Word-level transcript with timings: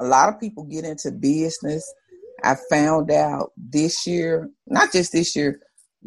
a 0.00 0.04
lot 0.04 0.28
of 0.28 0.40
people 0.40 0.64
get 0.64 0.84
into 0.84 1.10
business. 1.10 1.92
I 2.44 2.56
found 2.70 3.10
out 3.10 3.52
this 3.56 4.06
year, 4.06 4.50
not 4.66 4.92
just 4.92 5.12
this 5.12 5.34
year, 5.34 5.60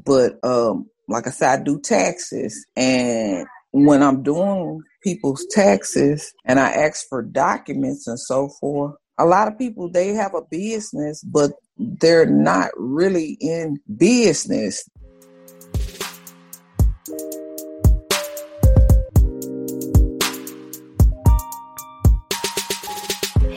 but 0.05 0.33
um, 0.43 0.89
like 1.08 1.27
I 1.27 1.31
said, 1.31 1.59
I 1.59 1.63
do 1.63 1.79
taxes. 1.79 2.65
And 2.75 3.46
when 3.71 4.04
I'm 4.04 4.23
doing 4.23 4.81
people's 5.04 5.46
taxes 5.49 6.33
and 6.46 6.60
I 6.60 6.71
ask 6.71 7.07
for 7.07 7.21
documents 7.21 8.07
and 8.07 8.20
so 8.20 8.49
forth, 8.60 8.96
a 9.17 9.25
lot 9.25 9.47
of 9.47 9.57
people 9.57 9.90
they 9.90 10.10
have 10.10 10.34
a 10.34 10.42
business, 10.50 11.21
but 11.24 11.52
they're 11.78 12.26
not 12.26 12.70
really 12.78 13.38
in 13.42 13.80
business. 13.98 14.88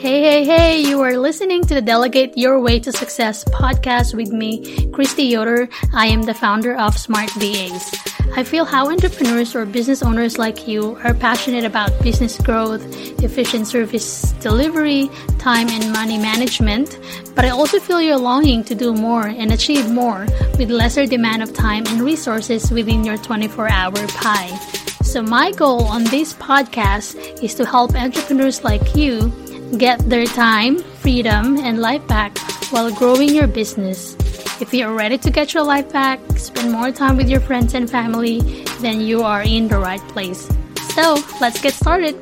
Hey, 0.03 0.21
hey, 0.21 0.45
hey, 0.45 0.81
you 0.81 1.01
are 1.03 1.17
listening 1.17 1.63
to 1.63 1.75
the 1.75 1.81
Delegate 1.81 2.37
Your 2.37 2.59
Way 2.59 2.81
to 2.81 2.91
Success 2.91 3.45
podcast 3.45 4.17
with 4.17 4.33
me, 4.33 4.91
Christy 4.91 5.23
Yoder. 5.23 5.69
I 5.95 6.09
am 6.09 6.23
the 6.23 6.35
founder 6.35 6.77
of 6.77 6.99
Smart 6.99 7.31
VAs. 7.35 7.95
I 8.35 8.43
feel 8.43 8.65
how 8.65 8.91
entrepreneurs 8.91 9.55
or 9.55 9.65
business 9.65 10.03
owners 10.03 10.39
like 10.39 10.67
you 10.67 10.99
are 11.05 11.15
passionate 11.15 11.65
about 11.65 11.93
business 12.03 12.37
growth, 12.37 12.83
efficient 13.23 13.69
service 13.69 14.33
delivery, 14.41 15.09
time 15.39 15.69
and 15.69 15.93
money 15.93 16.19
management, 16.19 16.99
but 17.37 17.45
I 17.45 17.51
also 17.51 17.79
feel 17.79 18.03
you're 18.03 18.17
longing 18.19 18.65
to 18.65 18.75
do 18.75 18.93
more 18.93 19.29
and 19.29 19.53
achieve 19.53 19.89
more 19.89 20.27
with 20.59 20.69
lesser 20.69 21.07
demand 21.07 21.45
of 21.45 21.55
time 21.55 21.87
and 21.87 22.03
resources 22.03 22.73
within 22.73 23.05
your 23.05 23.19
24 23.19 23.71
hour 23.71 24.09
pie. 24.09 24.59
So, 25.05 25.23
my 25.23 25.53
goal 25.53 25.85
on 25.85 26.03
this 26.05 26.33
podcast 26.35 27.15
is 27.41 27.55
to 27.55 27.65
help 27.65 27.95
entrepreneurs 27.95 28.65
like 28.65 28.97
you 28.97 29.33
Get 29.79 30.01
their 30.11 30.27
time, 30.27 30.79
freedom, 31.01 31.57
and 31.57 31.81
life 31.81 32.07
back 32.07 32.37
while 32.71 32.93
growing 32.93 33.35
your 33.35 33.47
business. 33.47 34.15
If 34.61 34.75
you're 34.75 34.93
ready 34.93 35.17
to 35.17 35.31
get 35.31 35.55
your 35.55 35.65
life 35.65 35.91
back, 35.91 36.21
spend 36.37 36.73
more 36.73 36.93
time 36.93 37.17
with 37.17 37.29
your 37.29 37.41
friends 37.41 37.73
and 37.73 37.89
family, 37.89 38.41
then 38.81 39.01
you 39.01 39.23
are 39.23 39.43
in 39.43 39.69
the 39.69 39.79
right 39.79 40.03
place. 40.13 40.47
So, 40.95 41.17
let's 41.41 41.59
get 41.63 41.73
started. 41.73 42.15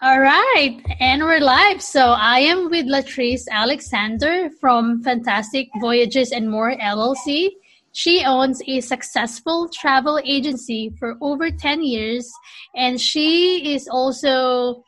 All 0.00 0.20
right, 0.20 0.78
and 1.00 1.24
we're 1.24 1.40
live. 1.40 1.82
So 1.82 2.12
I 2.12 2.40
am 2.40 2.70
with 2.70 2.86
Latrice 2.86 3.48
Alexander 3.50 4.50
from 4.60 5.02
Fantastic 5.02 5.66
Voyages 5.80 6.30
and 6.30 6.48
More 6.48 6.76
LLC. 6.76 7.48
She 7.96 8.24
owns 8.24 8.60
a 8.66 8.80
successful 8.80 9.68
travel 9.68 10.20
agency 10.24 10.92
for 10.98 11.14
over 11.20 11.52
10 11.52 11.84
years, 11.84 12.28
and 12.74 13.00
she 13.00 13.72
is 13.72 13.86
also 13.86 14.82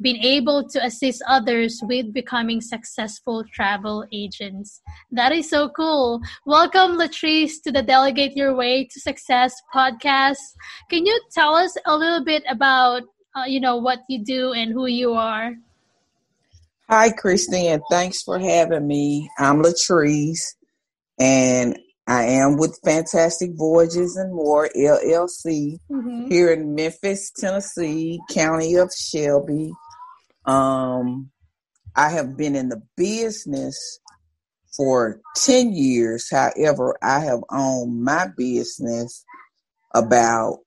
been 0.00 0.16
able 0.16 0.68
to 0.70 0.84
assist 0.84 1.22
others 1.28 1.78
with 1.84 2.12
becoming 2.12 2.60
successful 2.60 3.44
travel 3.54 4.04
agents. 4.12 4.82
That 5.12 5.30
is 5.30 5.48
so 5.48 5.68
cool. 5.68 6.20
Welcome, 6.46 6.98
Latrice, 6.98 7.62
to 7.62 7.70
the 7.70 7.80
Delegate 7.80 8.36
Your 8.36 8.56
Way 8.56 8.86
to 8.86 8.98
Success 8.98 9.54
podcast. 9.72 10.42
Can 10.90 11.06
you 11.06 11.16
tell 11.30 11.54
us 11.54 11.76
a 11.86 11.96
little 11.96 12.24
bit 12.24 12.42
about, 12.50 13.04
uh, 13.36 13.44
you 13.46 13.60
know, 13.60 13.76
what 13.76 14.00
you 14.08 14.24
do 14.24 14.52
and 14.52 14.72
who 14.72 14.86
you 14.86 15.12
are? 15.12 15.54
Hi, 16.90 17.10
Christine. 17.12 17.80
Thanks 17.88 18.20
for 18.20 18.36
having 18.40 18.88
me. 18.88 19.30
I'm 19.38 19.62
Latrice, 19.62 20.56
and 21.20 21.78
I 22.08 22.24
am 22.24 22.56
with 22.56 22.80
Fantastic 22.82 23.50
Voyages 23.54 24.16
and 24.16 24.34
More 24.34 24.70
LLC 24.74 25.78
mm-hmm. 25.90 26.28
here 26.28 26.50
in 26.50 26.74
Memphis, 26.74 27.30
Tennessee, 27.30 28.18
county 28.30 28.76
of 28.76 28.90
Shelby. 28.98 29.72
Um, 30.46 31.30
I 31.94 32.08
have 32.08 32.34
been 32.34 32.56
in 32.56 32.70
the 32.70 32.80
business 32.96 34.00
for 34.74 35.20
10 35.36 35.74
years. 35.74 36.30
However, 36.30 36.96
I 37.02 37.20
have 37.20 37.40
owned 37.50 38.02
my 38.02 38.28
business 38.34 39.22
about 39.94 40.60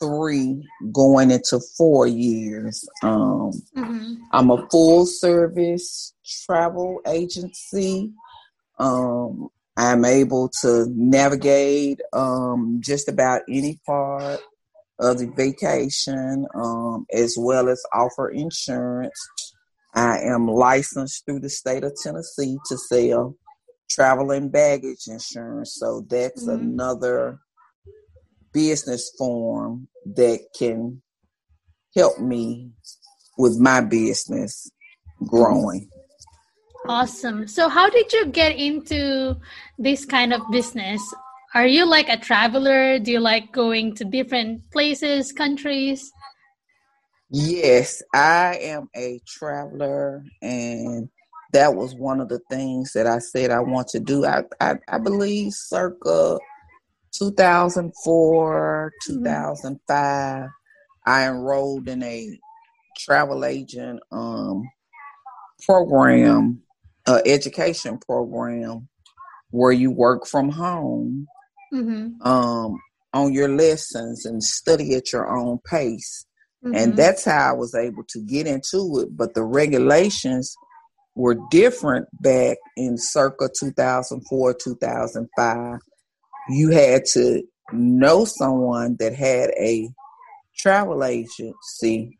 three 0.00 0.68
going 0.92 1.30
into 1.30 1.60
four 1.78 2.08
years. 2.08 2.84
Um, 3.04 3.52
mm-hmm. 3.76 4.14
I'm 4.32 4.50
a 4.50 4.68
full 4.70 5.06
service 5.06 6.14
travel 6.24 7.00
agency. 7.06 8.12
Um, 8.80 9.50
I'm 9.76 10.04
able 10.04 10.50
to 10.62 10.86
navigate 10.90 12.00
um, 12.12 12.80
just 12.80 13.08
about 13.08 13.42
any 13.48 13.80
part 13.84 14.40
of 15.00 15.18
the 15.18 15.26
vacation 15.36 16.46
um, 16.54 17.06
as 17.12 17.36
well 17.38 17.68
as 17.68 17.82
offer 17.92 18.30
insurance. 18.30 19.18
I 19.94 20.18
am 20.20 20.46
licensed 20.46 21.24
through 21.24 21.40
the 21.40 21.48
state 21.48 21.84
of 21.84 21.94
Tennessee 22.00 22.56
to 22.66 22.78
sell 22.78 23.36
travel 23.90 24.30
and 24.30 24.50
baggage 24.50 25.06
insurance. 25.08 25.76
So 25.78 26.06
that's 26.08 26.46
mm-hmm. 26.46 26.62
another 26.62 27.40
business 28.52 29.12
form 29.18 29.88
that 30.14 30.40
can 30.56 31.02
help 31.96 32.18
me 32.20 32.70
with 33.36 33.58
my 33.58 33.80
business 33.80 34.70
growing. 35.26 35.88
Awesome. 36.86 37.48
So, 37.48 37.70
how 37.70 37.88
did 37.88 38.12
you 38.12 38.26
get 38.26 38.56
into 38.56 39.36
this 39.78 40.04
kind 40.04 40.34
of 40.34 40.42
business? 40.50 41.00
Are 41.54 41.66
you 41.66 41.86
like 41.86 42.10
a 42.10 42.18
traveler? 42.18 42.98
Do 42.98 43.10
you 43.12 43.20
like 43.20 43.52
going 43.52 43.94
to 43.96 44.04
different 44.04 44.70
places, 44.70 45.32
countries? 45.32 46.12
Yes, 47.30 48.02
I 48.12 48.58
am 48.60 48.90
a 48.94 49.20
traveler, 49.26 50.24
and 50.42 51.08
that 51.54 51.74
was 51.74 51.94
one 51.94 52.20
of 52.20 52.28
the 52.28 52.40
things 52.50 52.92
that 52.92 53.06
I 53.06 53.18
said 53.18 53.50
I 53.50 53.60
want 53.60 53.88
to 53.88 54.00
do. 54.00 54.26
I, 54.26 54.42
I, 54.60 54.74
I 54.86 54.98
believe 54.98 55.52
circa 55.54 56.38
2004, 57.12 58.92
mm-hmm. 59.08 59.24
2005, 59.24 60.48
I 61.06 61.28
enrolled 61.28 61.88
in 61.88 62.02
a 62.02 62.38
travel 62.98 63.46
agent 63.46 64.00
um, 64.12 64.68
program 65.64 66.63
uh, 67.06 67.20
education 67.26 67.98
program 67.98 68.88
where 69.50 69.72
you 69.72 69.90
work 69.90 70.26
from 70.26 70.48
home 70.50 71.26
mm-hmm. 71.72 72.20
um, 72.26 72.78
on 73.12 73.32
your 73.32 73.48
lessons 73.48 74.24
and 74.26 74.42
study 74.42 74.94
at 74.94 75.12
your 75.12 75.30
own 75.30 75.58
pace. 75.64 76.26
Mm-hmm. 76.64 76.74
And 76.74 76.96
that's 76.96 77.24
how 77.24 77.50
I 77.50 77.52
was 77.52 77.74
able 77.74 78.04
to 78.08 78.20
get 78.20 78.46
into 78.46 79.00
it. 79.00 79.16
But 79.16 79.34
the 79.34 79.44
regulations 79.44 80.54
were 81.14 81.36
different 81.50 82.08
back 82.20 82.56
in 82.76 82.98
circa 82.98 83.48
2004, 83.58 84.54
2005. 84.54 85.78
You 86.48 86.70
had 86.70 87.04
to 87.12 87.42
know 87.72 88.24
someone 88.24 88.96
that 88.98 89.14
had 89.14 89.50
a 89.50 89.88
travel 90.56 91.04
agency 91.04 92.18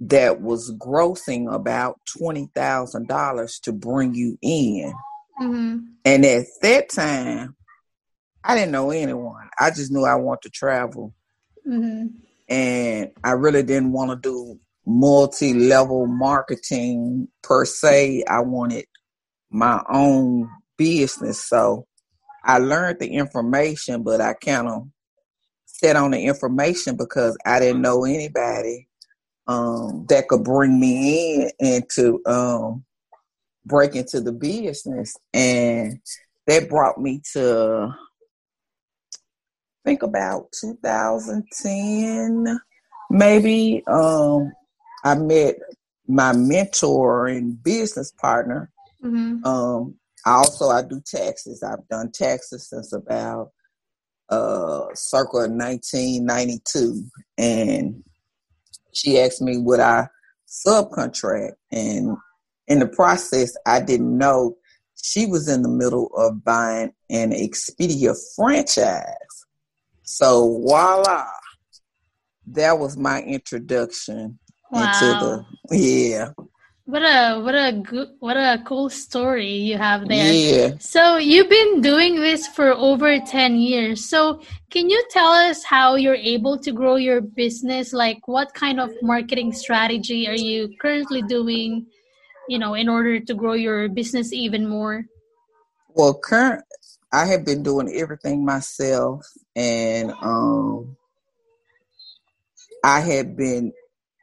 that 0.00 0.40
was 0.40 0.72
grossing 0.72 1.52
about 1.52 2.00
twenty 2.06 2.48
thousand 2.54 3.08
dollars 3.08 3.60
to 3.60 3.72
bring 3.72 4.14
you 4.14 4.38
in. 4.42 4.92
Mm-hmm. 5.40 5.78
And 6.04 6.24
at 6.24 6.46
that 6.62 6.90
time, 6.90 7.56
I 8.42 8.54
didn't 8.54 8.72
know 8.72 8.90
anyone. 8.90 9.48
I 9.58 9.70
just 9.70 9.90
knew 9.90 10.04
I 10.04 10.16
want 10.16 10.42
to 10.42 10.50
travel, 10.50 11.14
mm-hmm. 11.66 12.06
and 12.48 13.10
I 13.22 13.30
really 13.32 13.62
didn't 13.62 13.92
want 13.92 14.10
to 14.10 14.16
do 14.16 14.58
multi-level 14.86 16.06
marketing 16.06 17.28
per 17.42 17.64
se. 17.64 18.24
I 18.28 18.40
wanted 18.40 18.84
my 19.50 19.82
own 19.88 20.50
business, 20.76 21.42
so 21.42 21.86
I 22.44 22.58
learned 22.58 22.98
the 23.00 23.08
information, 23.08 24.02
but 24.02 24.20
I 24.20 24.34
kind 24.34 24.68
of 24.68 24.88
set 25.64 25.96
on 25.96 26.10
the 26.10 26.20
information 26.20 26.96
because 26.96 27.38
I 27.46 27.60
didn't 27.60 27.82
know 27.82 28.04
anybody 28.04 28.88
um, 29.46 30.06
that 30.08 30.28
could 30.28 30.44
bring 30.44 30.78
me 30.80 31.42
in 31.42 31.50
and 31.60 31.84
to 31.90 32.20
um, 32.26 32.84
break 33.64 33.94
into 33.94 34.20
the 34.20 34.32
business. 34.32 35.16
And 35.32 36.00
that 36.46 36.68
brought 36.68 36.98
me 36.98 37.22
to 37.32 37.94
think 39.84 40.02
about 40.02 40.50
2010 40.60 42.58
maybe 43.10 43.82
um, 43.86 44.50
i 45.04 45.14
met 45.14 45.56
my 46.08 46.32
mentor 46.32 47.26
and 47.26 47.62
business 47.62 48.10
partner 48.12 48.70
mm-hmm. 49.02 49.44
um, 49.44 49.94
I 50.26 50.32
also 50.32 50.70
i 50.70 50.82
do 50.82 51.00
taxes 51.04 51.62
i've 51.62 51.86
done 51.88 52.10
taxes 52.10 52.68
since 52.68 52.92
about 52.92 53.50
uh 54.30 54.86
circa 54.94 55.48
1992 55.48 57.04
and 57.36 58.02
she 58.94 59.18
asked 59.20 59.42
me 59.42 59.58
would 59.58 59.80
I 59.80 60.08
subcontract, 60.46 61.52
and 61.72 62.16
in 62.68 62.78
the 62.78 62.86
process, 62.86 63.56
I 63.66 63.80
didn't 63.80 64.16
know 64.16 64.56
she 65.02 65.26
was 65.26 65.48
in 65.48 65.62
the 65.62 65.68
middle 65.68 66.10
of 66.16 66.44
buying 66.44 66.92
an 67.10 67.32
Expedia 67.32 68.16
franchise. 68.36 69.04
So 70.02 70.60
voila, 70.60 71.26
that 72.46 72.78
was 72.78 72.96
my 72.96 73.22
introduction 73.22 74.38
Wow. 74.70 74.84
into 74.84 75.14
the 75.14 75.44
yeah 75.70 76.30
What 76.86 77.02
a 77.02 77.40
what 77.40 77.54
a 77.54 77.72
good 77.72 78.10
what 78.18 78.36
a 78.36 78.62
cool 78.64 78.90
story 78.90 79.52
you 79.52 79.78
have 79.78 80.06
there. 80.06 80.32
yeah 80.32 80.76
So 80.78 81.16
you've 81.16 81.48
been 81.48 81.80
doing 81.80 82.20
this 82.20 82.46
for 82.46 82.72
over 82.72 83.18
10 83.18 83.56
years. 83.56 84.04
So 84.04 84.42
can 84.68 84.90
you 84.90 85.02
tell 85.10 85.32
us 85.32 85.64
how 85.64 85.94
you're 85.94 86.14
able 86.14 86.58
to 86.58 86.72
grow 86.72 86.96
your 86.96 87.22
business? 87.22 87.94
Like 87.94 88.28
what 88.28 88.52
kind 88.52 88.80
of 88.80 88.90
marketing 89.00 89.52
strategy 89.54 90.28
are 90.28 90.36
you 90.36 90.76
currently 90.78 91.22
doing, 91.22 91.86
you 92.48 92.58
know, 92.58 92.74
in 92.74 92.90
order 92.90 93.18
to 93.18 93.34
grow 93.34 93.54
your 93.54 93.88
business 93.88 94.32
even 94.32 94.68
more? 94.68 95.06
well 95.94 96.14
current 96.14 96.64
i 97.12 97.24
have 97.24 97.44
been 97.44 97.62
doing 97.62 97.88
everything 97.94 98.44
myself 98.44 99.26
and 99.56 100.12
um 100.20 100.96
i 102.82 103.00
have 103.00 103.36
been 103.36 103.72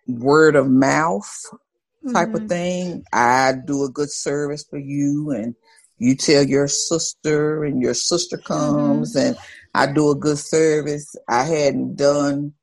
word 0.08 0.56
of 0.56 0.70
mouth 0.70 1.46
type 2.14 2.30
Mhm. 2.30 2.36
of 2.36 2.48
thing. 2.48 3.04
I 3.14 3.54
do 3.54 3.84
a 3.84 3.90
good 3.90 4.12
service 4.12 4.64
for 4.70 4.80
you, 4.80 5.32
and 5.32 5.56
you 5.98 6.16
tell 6.16 6.44
your 6.44 6.68
sister, 6.68 7.64
and 7.64 7.82
your 7.82 7.94
sister 7.94 8.38
comes, 8.38 9.16
and 9.16 9.38
I 9.74 9.92
do 9.92 10.10
a 10.10 10.16
good 10.16 10.40
service. 10.40 11.16
I 11.28 11.44
hadn't 11.44 11.96
done 11.96 12.54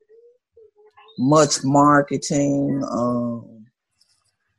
much 1.17 1.63
marketing. 1.63 2.83
Um, 2.89 3.65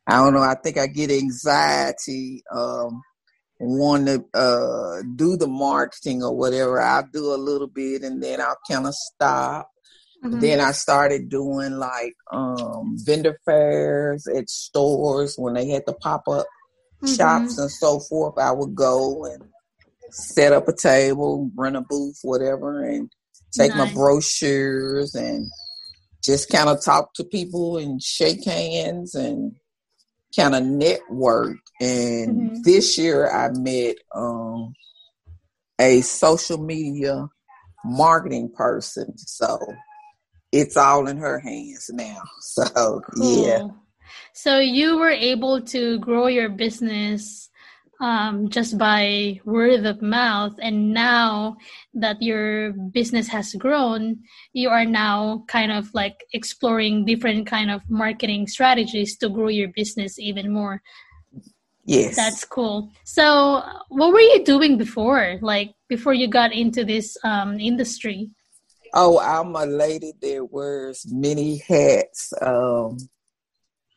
I 0.07 0.17
don't 0.17 0.35
know. 0.35 0.43
I 0.43 0.55
think 0.55 0.79
I 0.79 0.87
get 0.87 1.11
anxiety. 1.11 2.43
Um, 2.51 3.03
want 3.63 4.07
to 4.07 4.25
uh, 4.33 5.03
do 5.17 5.37
the 5.37 5.47
marketing 5.47 6.23
or 6.23 6.35
whatever. 6.35 6.81
I'll 6.81 7.07
do 7.13 7.35
a 7.35 7.37
little 7.37 7.69
bit, 7.69 8.03
and 8.03 8.23
then 8.23 8.41
I'll 8.41 8.57
kind 8.69 8.87
of 8.87 8.95
stop. 8.95 9.71
Mhm. 10.25 10.41
Then 10.41 10.61
I 10.61 10.73
started 10.73 11.29
doing 11.29 11.79
like 11.79 12.15
um 12.31 12.97
vendor 12.99 13.39
fairs 13.45 14.27
at 14.27 14.51
stores 14.51 15.37
when 15.39 15.55
they 15.55 15.69
had 15.69 15.85
the 15.87 15.95
pop 15.95 16.29
up 16.29 16.47
Mhm. 17.03 17.17
shops 17.17 17.59
and 17.59 17.71
so 17.71 18.01
forth. 18.01 18.39
I 18.39 18.53
would 18.53 18.75
go 18.75 19.25
and 19.25 19.43
set 20.11 20.53
up 20.53 20.69
a 20.69 20.75
table, 20.75 21.51
rent 21.57 21.77
a 21.77 21.81
booth, 21.81 22.19
whatever, 22.23 22.83
and 22.83 23.11
take 23.53 23.75
my 23.75 23.91
brochures 23.95 25.15
and 25.15 25.47
just 26.23 26.51
kind 26.51 26.69
of 26.69 26.83
talk 26.85 27.15
to 27.15 27.25
people 27.25 27.79
and 27.79 28.03
shake 28.03 28.45
hands 28.45 29.15
and 29.15 29.55
kind 30.37 30.55
of 30.55 30.63
network. 30.65 31.57
And 31.81 32.51
Mhm. 32.51 32.63
this 32.65 32.99
year 32.99 33.31
I 33.31 33.49
met 33.51 33.97
um 34.15 34.75
a 35.81 36.03
social 36.03 36.59
media 36.59 37.27
marketing 37.85 38.53
person. 38.55 39.17
So 39.17 39.59
it's 40.53 40.77
all 40.77 41.07
in 41.07 41.17
her 41.19 41.39
hands 41.39 41.91
now. 41.93 42.23
So 42.41 43.01
yeah. 43.17 43.69
So 44.33 44.59
you 44.59 44.99
were 44.99 45.11
able 45.11 45.61
to 45.63 45.99
grow 45.99 46.27
your 46.27 46.49
business 46.49 47.49
um, 48.01 48.49
just 48.49 48.79
by 48.79 49.41
word 49.45 49.85
of 49.85 50.01
mouth, 50.01 50.55
and 50.61 50.93
now 50.95 51.57
that 51.95 52.23
your 52.23 52.73
business 52.73 53.29
has 53.29 53.53
grown, 53.55 54.21
you 54.55 54.71
are 54.71 54.87
now 54.87 55.45
kind 55.49 55.71
of 55.71 55.93
like 55.93 56.25
exploring 56.33 57.05
different 57.05 57.47
kind 57.47 57.71
of 57.71 57.83
marketing 57.91 58.47
strategies 58.47 59.19
to 59.19 59.29
grow 59.29 59.49
your 59.49 59.69
business 59.69 60.19
even 60.19 60.51
more. 60.51 60.81
Yes. 61.85 62.17
That's 62.17 62.45
cool. 62.45 62.91
So, 63.05 63.63
what 63.89 64.13
were 64.13 64.21
you 64.21 64.45
doing 64.45 64.79
before? 64.79 65.39
Like 65.43 65.75
before 65.89 66.15
you 66.15 66.29
got 66.29 66.53
into 66.53 66.85
this 66.85 67.19
um, 67.23 67.61
industry? 67.61 68.31
Oh, 68.95 69.19
I'm 69.19 69.55
a 69.57 69.67
lady 69.67 70.13
that 70.21 70.49
wears 70.51 71.07
many 71.11 71.59
hats. 71.59 72.33
Um 72.41 72.97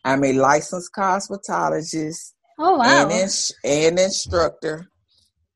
I'm 0.05 0.23
a 0.23 0.33
licensed 0.33 0.91
cosmetologist 0.97 2.33
Oh 2.59 2.77
wow! 2.77 3.03
and 3.03 3.11
ins- 3.11 3.53
and 3.63 3.97
instructor. 3.99 4.89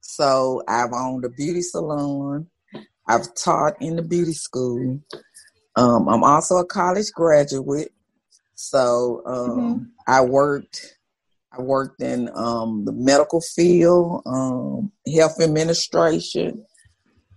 So 0.01 0.63
I've 0.67 0.93
owned 0.93 1.25
a 1.25 1.29
beauty 1.29 1.61
salon. 1.61 2.47
I've 3.07 3.33
taught 3.35 3.73
in 3.81 3.97
the 3.97 4.01
beauty 4.01 4.33
school. 4.33 5.01
Um, 5.75 6.07
I'm 6.09 6.23
also 6.23 6.57
a 6.57 6.65
college 6.65 7.11
graduate. 7.13 7.93
So 8.55 9.21
um, 9.25 9.47
Mhm. 9.49 9.87
I 10.07 10.21
worked. 10.21 10.97
I 11.57 11.61
worked 11.61 12.01
in 12.01 12.29
um, 12.35 12.85
the 12.85 12.91
medical 12.91 13.41
field, 13.41 14.21
um, 14.25 14.91
health 15.15 15.39
administration. 15.41 16.65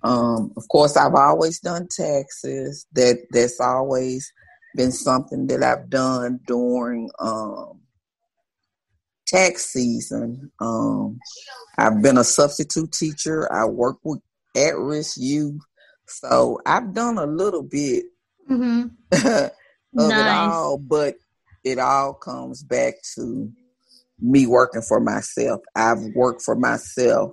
Um, 0.02 0.52
of 0.56 0.67
course, 0.69 0.97
I've 0.97 1.14
always 1.14 1.61
done 1.61 1.88
taxes. 1.91 2.87
That 2.93 3.19
that's 3.31 3.61
always 3.61 4.32
been 4.75 4.93
something 4.93 5.47
that 5.49 5.62
I've 5.62 5.91
done 5.91 6.41
during 6.47 7.11
um, 7.19 7.81
tax 9.26 9.67
season. 9.67 10.50
Um, 10.61 11.19
I've 11.79 12.02
been 12.02 12.19
a 12.19 12.25
substitute 12.25 12.93
teacher. 12.93 13.52
I 13.52 13.64
work 13.67 13.99
with 14.05 14.20
at-risk 14.56 15.17
youth, 15.19 15.61
so 16.06 16.61
I've 16.67 16.94
done 16.94 17.19
a 17.19 17.26
little 17.26 17.62
bit 17.62 18.05
hmm 18.47 18.87
of 19.12 19.50
it 20.19 20.29
all, 20.29 20.79
but 20.79 21.17
it 21.64 21.79
all 21.79 22.14
comes 22.14 22.62
back 22.62 22.94
to 23.14 23.50
me 24.19 24.47
working 24.47 24.82
for 24.82 25.00
myself. 25.00 25.61
I've 25.75 26.02
worked 26.14 26.43
for 26.43 26.55
myself 26.56 27.32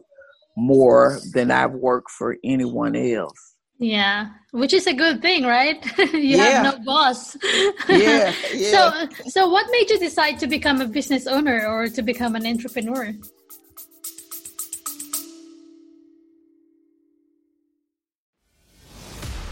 more 0.58 1.20
than 1.34 1.52
I've 1.52 1.74
worked 1.74 2.10
for 2.12 2.36
anyone 2.44 2.96
else. 2.96 3.54
Yeah, 3.80 4.30
which 4.52 4.74
is 4.74 4.88
a 4.88 4.94
good 4.94 5.22
thing, 5.22 5.44
right? 5.46 5.78
you 6.14 6.36
Yeah. 6.36 6.64
have 6.64 6.64
no 6.78 6.84
boss. 6.84 7.38
Yeah, 7.88 8.34
yeah. 8.54 8.72
So, 8.72 9.08
so 9.28 9.48
what 9.50 9.68
made 9.72 9.88
you 9.92 10.00
decide 10.00 10.40
to 10.40 10.48
become 10.48 10.82
a 10.82 10.88
business 10.88 11.28
owner 11.28 11.68
or 11.68 11.88
to 11.90 12.02
become 12.02 12.36
an 12.36 12.48
entrepreneur? 12.48 13.14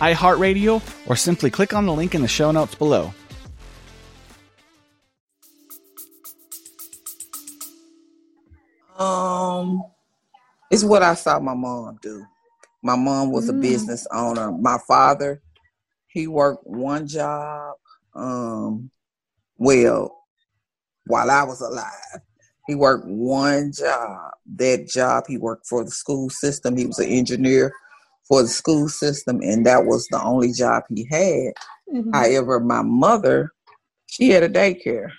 iHeartRadio, 0.00 0.82
or 1.06 1.16
simply 1.16 1.50
click 1.50 1.74
on 1.74 1.86
the 1.86 1.92
link 1.92 2.14
in 2.14 2.22
the 2.22 2.28
show 2.28 2.50
notes 2.50 2.74
below. 2.74 3.12
Um, 8.98 9.84
it's 10.70 10.84
what 10.84 11.02
I 11.02 11.14
saw 11.14 11.40
my 11.40 11.54
mom 11.54 11.98
do. 12.02 12.24
My 12.82 12.96
mom 12.96 13.32
was 13.32 13.48
a 13.48 13.52
Mm. 13.52 13.60
business 13.62 14.06
owner. 14.12 14.52
My 14.52 14.78
father, 14.86 15.42
he 16.06 16.26
worked 16.26 16.66
one 16.66 17.06
job. 17.06 17.76
Um, 18.14 18.90
well, 19.56 20.16
while 21.06 21.30
I 21.30 21.42
was 21.42 21.60
alive, 21.60 22.20
he 22.66 22.74
worked 22.74 23.06
one 23.06 23.72
job. 23.72 24.32
That 24.56 24.86
job, 24.86 25.24
he 25.26 25.38
worked 25.38 25.66
for 25.66 25.84
the 25.84 25.90
school 25.90 26.30
system. 26.30 26.76
He 26.76 26.86
was 26.86 26.98
an 26.98 27.08
engineer 27.08 27.72
for 28.26 28.42
the 28.42 28.48
school 28.48 28.88
system, 28.88 29.40
and 29.42 29.66
that 29.66 29.84
was 29.84 30.06
the 30.08 30.22
only 30.22 30.52
job 30.52 30.84
he 30.88 31.04
had. 31.10 31.52
Mhm. 31.94 32.12
However, 32.14 32.60
my 32.60 32.82
mother, 32.82 33.52
she 34.06 34.30
had 34.30 34.42
a 34.42 34.48
daycare. 34.48 35.10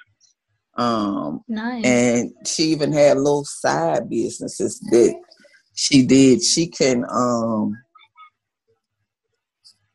Um, 0.78 1.42
Nice. 1.48 1.86
and 1.86 2.34
she 2.46 2.64
even 2.64 2.92
had 2.92 3.18
little 3.18 3.46
side 3.46 4.10
businesses 4.10 4.80
that 4.92 5.16
she 5.74 6.06
did. 6.06 6.44
She 6.44 6.68
can, 6.68 7.06
um, 7.10 7.78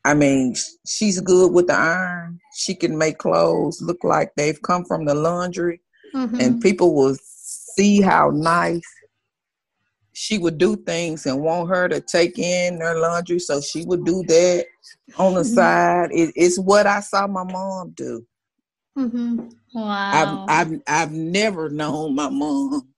I 0.03 0.15
mean, 0.15 0.55
she's 0.87 1.21
good 1.21 1.51
with 1.51 1.67
the 1.67 1.75
iron. 1.75 2.39
She 2.55 2.73
can 2.73 2.97
make 2.97 3.19
clothes 3.19 3.79
look 3.81 4.03
like 4.03 4.31
they've 4.35 4.59
come 4.63 4.83
from 4.85 5.05
the 5.05 5.13
laundry, 5.13 5.81
Mhm. 6.15 6.39
and 6.41 6.61
people 6.61 6.95
will 6.95 7.15
see 7.23 8.01
how 8.01 8.31
nice 8.31 8.81
she 10.21 10.37
would 10.37 10.59
do 10.59 10.75
things 10.75 11.25
and 11.25 11.41
want 11.41 11.67
her 11.67 11.89
to 11.89 11.99
take 11.99 12.37
in 12.37 12.77
their 12.77 12.99
laundry. 12.99 13.39
So 13.39 13.59
she 13.59 13.83
would 13.85 14.05
do 14.05 14.21
that 14.27 14.67
on 15.17 15.33
the 15.33 15.41
Mhm. 15.41 15.45
side. 15.55 16.09
It, 16.11 16.31
it's 16.35 16.59
what 16.59 16.85
I 16.85 16.99
saw 16.99 17.25
my 17.25 17.43
mom 17.43 17.89
do. 17.95 18.23
Mhm. 18.95 19.51
Wow. 19.73 20.45
I've 20.47 20.67
I've 20.67 20.81
I've 20.87 21.11
never 21.11 21.69
known 21.69 22.13
my 22.13 22.29
mom 22.29 22.93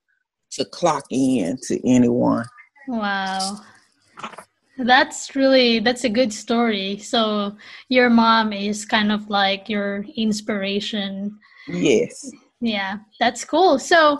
to 0.51 0.65
clock 0.65 1.05
in 1.11 1.57
to 1.67 1.79
anyone. 1.87 2.45
Wow. 2.89 3.61
That's 4.77 5.33
really 5.33 5.79
that's 5.79 6.03
a 6.03 6.09
good 6.09 6.33
story. 6.33 6.97
So 6.97 7.55
your 7.87 8.09
mom 8.09 8.51
is 8.51 8.83
kind 8.83 9.13
of 9.13 9.29
like 9.29 9.69
your 9.69 10.03
inspiration 10.17 11.39
Yes. 11.69 12.29
Yeah, 12.59 12.97
that's 13.17 13.45
cool. 13.45 13.79
So 13.79 14.19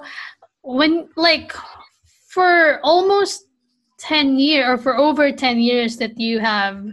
when 0.61 1.09
like 1.17 1.51
for 2.33 2.79
almost 2.83 3.45
10 3.99 4.37
years 4.39 4.67
or 4.67 4.77
for 4.77 4.97
over 4.97 5.31
10 5.31 5.59
years 5.59 5.97
that 5.97 6.19
you 6.19 6.39
have 6.39 6.85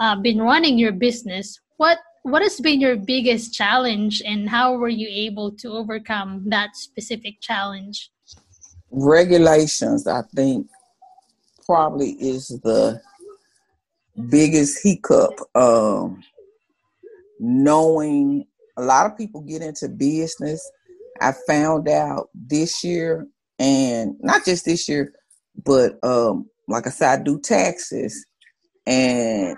uh, 0.00 0.16
been 0.16 0.40
running 0.40 0.78
your 0.78 0.92
business, 0.92 1.58
what 1.76 1.98
what 2.24 2.42
has 2.42 2.60
been 2.60 2.80
your 2.80 2.96
biggest 2.96 3.52
challenge 3.52 4.22
and 4.24 4.48
how 4.48 4.74
were 4.74 4.88
you 4.88 5.08
able 5.10 5.50
to 5.50 5.72
overcome 5.72 6.44
that 6.46 6.76
specific 6.76 7.40
challenge? 7.40 8.12
Regulations, 8.92 10.06
I 10.06 10.22
think, 10.34 10.68
probably 11.66 12.10
is 12.20 12.46
the 12.62 13.00
biggest 14.28 14.78
hiccup. 14.84 15.32
Um, 15.56 16.22
knowing 17.40 18.46
a 18.76 18.82
lot 18.82 19.06
of 19.06 19.18
people 19.18 19.40
get 19.40 19.62
into 19.62 19.88
business. 19.88 20.70
I 21.20 21.32
found 21.46 21.88
out 21.88 22.28
this 22.34 22.84
year, 22.84 23.26
and 23.62 24.16
not 24.20 24.44
just 24.44 24.64
this 24.64 24.88
year, 24.88 25.12
but 25.64 25.92
um, 26.02 26.50
like 26.66 26.86
I 26.88 26.90
said, 26.90 27.20
I 27.20 27.22
do 27.22 27.40
taxes, 27.40 28.26
and 28.86 29.56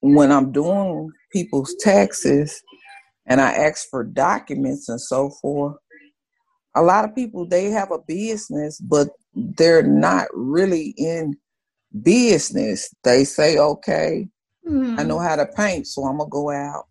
when 0.00 0.32
I'm 0.32 0.52
doing 0.52 1.10
people's 1.30 1.74
taxes, 1.80 2.62
and 3.26 3.40
I 3.40 3.52
ask 3.52 3.88
for 3.90 4.04
documents 4.04 4.88
and 4.88 5.00
so 5.00 5.30
forth, 5.42 5.76
a 6.74 6.82
lot 6.82 7.04
of 7.04 7.14
people 7.14 7.46
they 7.46 7.66
have 7.66 7.90
a 7.90 7.98
business, 7.98 8.80
but 8.80 9.08
they're 9.34 9.82
not 9.82 10.28
really 10.32 10.94
in 10.96 11.36
business. 12.02 12.92
They 13.04 13.24
say, 13.24 13.58
okay, 13.58 14.28
mm-hmm. 14.66 14.98
I 14.98 15.02
know 15.02 15.18
how 15.18 15.36
to 15.36 15.46
paint, 15.46 15.86
so 15.86 16.04
I'm 16.04 16.16
gonna 16.16 16.30
go 16.30 16.50
out 16.50 16.86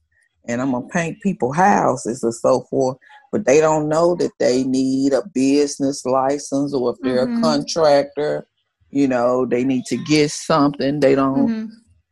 and 0.47 0.61
I'm 0.61 0.73
gonna 0.73 0.87
paint 0.89 1.21
people 1.23 1.53
houses 1.53 2.21
and 2.21 2.35
so 2.35 2.67
forth. 2.69 2.97
But 3.31 3.45
they 3.45 3.61
don't 3.61 3.87
know 3.87 4.15
that 4.15 4.31
they 4.39 4.63
need 4.63 5.13
a 5.13 5.23
business 5.33 6.05
license 6.05 6.73
or 6.73 6.91
if 6.91 6.97
they're 7.01 7.25
mm-hmm. 7.25 7.37
a 7.37 7.41
contractor, 7.41 8.47
you 8.89 9.07
know, 9.07 9.45
they 9.45 9.63
need 9.63 9.85
to 9.85 9.97
get 9.97 10.31
something. 10.31 10.99
They 10.99 11.15
don't 11.15 11.47
mm-hmm. 11.47 11.65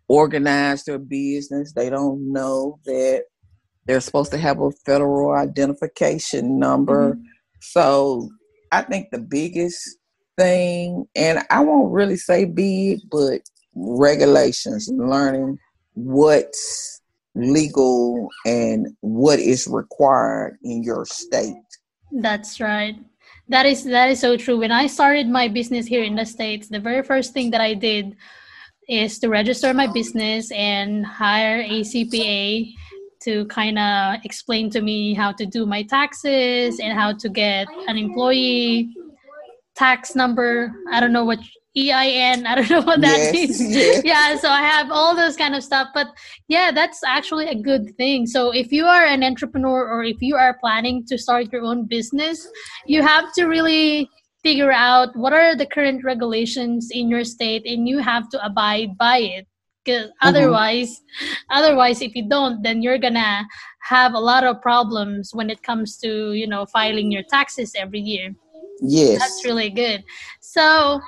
organize 0.08 0.86
their 0.86 0.98
business. 0.98 1.74
They 1.74 1.90
don't 1.90 2.32
know 2.32 2.80
that 2.86 3.24
they're 3.86 4.00
supposed 4.00 4.32
to 4.32 4.38
have 4.38 4.62
a 4.62 4.72
federal 4.86 5.32
identification 5.34 6.58
number. 6.58 7.14
Mm-hmm. 7.14 7.22
So 7.60 8.30
I 8.72 8.84
think 8.84 9.10
the 9.12 9.20
biggest 9.20 9.98
thing, 10.38 11.06
and 11.16 11.44
I 11.50 11.60
won't 11.62 11.92
really 11.92 12.16
say 12.16 12.46
big, 12.46 13.00
but 13.12 13.42
regulations, 13.76 14.90
learning 14.94 15.58
what's 15.94 16.99
legal 17.36 18.30
and 18.46 18.88
what 19.02 19.40
is 19.40 19.68
required 19.68 20.58
in 20.64 20.84
your 20.84 21.06
state. 21.06 21.56
That's 22.12 22.60
right. 22.60 22.96
That 23.48 23.66
is 23.66 23.84
that 23.86 24.10
is 24.10 24.20
so 24.20 24.38
true. 24.38 24.60
When 24.60 24.72
I 24.72 24.88
started 24.88 25.28
my 25.28 25.48
business 25.48 25.88
here 25.88 26.04
in 26.04 26.16
the 26.16 26.26
states, 26.26 26.68
the 26.68 26.80
very 26.80 27.04
first 27.04 27.34
thing 27.34 27.52
that 27.52 27.62
I 27.62 27.74
did 27.74 28.16
is 28.88 29.20
to 29.20 29.30
register 29.30 29.74
my 29.74 29.88
business 29.88 30.52
and 30.52 31.06
hire 31.06 31.62
a 31.62 31.82
CPA 31.82 32.74
to 33.22 33.46
kind 33.46 33.78
of 33.78 34.20
explain 34.24 34.70
to 34.72 34.82
me 34.82 35.14
how 35.14 35.32
to 35.32 35.46
do 35.46 35.66
my 35.66 35.84
taxes 35.84 36.80
and 36.80 36.98
how 36.98 37.14
to 37.14 37.30
get 37.30 37.68
an 37.88 37.98
employee 37.98 38.96
tax 39.76 40.16
number. 40.16 40.74
I 40.92 41.00
don't 41.00 41.14
know 41.14 41.26
what 41.26 41.40
EIN. 41.80 42.46
I 42.46 42.56
don't 42.56 42.70
know 42.70 42.82
what 42.82 43.02
that 43.02 43.18
yes, 43.18 43.34
means. 43.34 43.62
Yes. 43.76 44.02
Yeah, 44.04 44.38
so 44.38 44.50
I 44.50 44.62
have 44.62 44.92
all 44.92 45.16
those 45.16 45.36
kind 45.36 45.56
of 45.56 45.64
stuff. 45.64 45.90
But 45.94 46.08
yeah, 46.48 46.72
that's 46.72 47.04
actually 47.04 47.48
a 47.48 47.56
good 47.56 47.96
thing. 47.98 48.26
So 48.26 48.52
if 48.52 48.72
you 48.72 48.86
are 48.86 49.06
an 49.06 49.24
entrepreneur 49.24 49.88
or 49.88 50.04
if 50.04 50.22
you 50.22 50.36
are 50.36 50.58
planning 50.60 51.06
to 51.08 51.18
start 51.18 51.52
your 51.52 51.64
own 51.64 51.86
business, 51.86 52.48
you 52.86 53.02
have 53.02 53.34
to 53.34 53.46
really 53.46 54.10
figure 54.44 54.72
out 54.72 55.16
what 55.16 55.34
are 55.34 55.56
the 55.56 55.66
current 55.66 56.04
regulations 56.04 56.90
in 56.92 57.10
your 57.10 57.24
state 57.24 57.66
and 57.66 57.88
you 57.88 58.00
have 58.00 58.30
to 58.30 58.44
abide 58.46 58.98
by 58.98 59.18
it 59.18 59.48
because 59.84 60.08
mm-hmm. 60.08 60.28
otherwise 60.28 61.02
otherwise 61.50 62.02
if 62.02 62.16
you 62.16 62.28
don't 62.30 62.64
then 62.64 62.82
you're 62.82 62.98
gonna 62.98 63.46
have 63.82 64.14
a 64.14 64.20
lot 64.20 64.44
of 64.44 64.62
problems 64.62 65.32
when 65.34 65.50
it 65.50 65.62
comes 65.64 65.98
to 65.98 66.34
you 66.34 66.48
know 66.48 66.66
filing 66.66 67.12
your 67.12 67.24
taxes 67.30 67.74
every 67.76 68.00
year 68.00 68.34
Yes. 68.82 69.20
That's 69.20 69.46
really 69.46 69.70
good. 69.70 70.04
So, 70.40 71.02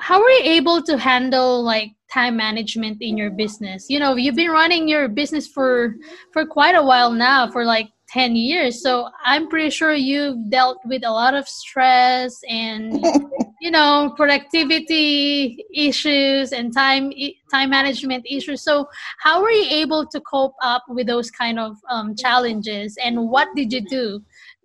how 0.00 0.22
are 0.22 0.30
you 0.30 0.42
able 0.44 0.82
to 0.82 0.96
handle 0.98 1.62
like 1.62 1.90
time 2.12 2.36
management 2.36 2.98
in 3.00 3.16
your 3.16 3.30
business? 3.30 3.86
You 3.88 3.98
know, 3.98 4.16
you've 4.16 4.36
been 4.36 4.50
running 4.50 4.88
your 4.88 5.08
business 5.08 5.46
for 5.46 5.96
for 6.32 6.46
quite 6.46 6.74
a 6.74 6.82
while 6.82 7.12
now, 7.12 7.50
for 7.50 7.64
like 7.64 7.88
10 8.10 8.36
years. 8.36 8.82
So, 8.82 9.08
I'm 9.24 9.48
pretty 9.48 9.70
sure 9.70 9.92
you've 9.92 10.50
dealt 10.50 10.78
with 10.84 11.04
a 11.04 11.10
lot 11.10 11.34
of 11.34 11.48
stress 11.48 12.38
and 12.48 13.04
you 13.60 13.70
know, 13.70 14.12
productivity 14.16 15.64
issues 15.74 16.52
and 16.52 16.72
time 16.72 17.12
time 17.50 17.70
management 17.70 18.24
issues. 18.28 18.62
So, 18.62 18.86
how 19.18 19.42
were 19.42 19.50
you 19.50 19.66
able 19.68 20.06
to 20.06 20.20
cope 20.20 20.54
up 20.62 20.84
with 20.88 21.06
those 21.06 21.30
kind 21.30 21.58
of 21.58 21.76
um, 21.90 22.14
challenges 22.14 22.96
and 23.02 23.28
what 23.28 23.48
did 23.56 23.72
you 23.72 23.80
do 23.80 24.22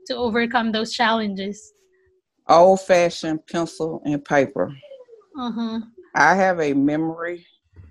to 0.07 0.15
overcome 0.15 0.71
those 0.71 0.93
challenges? 0.93 1.73
Old 2.47 2.81
fashioned 2.81 3.45
pencil 3.47 4.01
and 4.05 4.23
paper. 4.23 4.73
Uh-huh. 5.37 5.79
I 6.15 6.35
have 6.35 6.59
a 6.59 6.73
memory. 6.73 7.45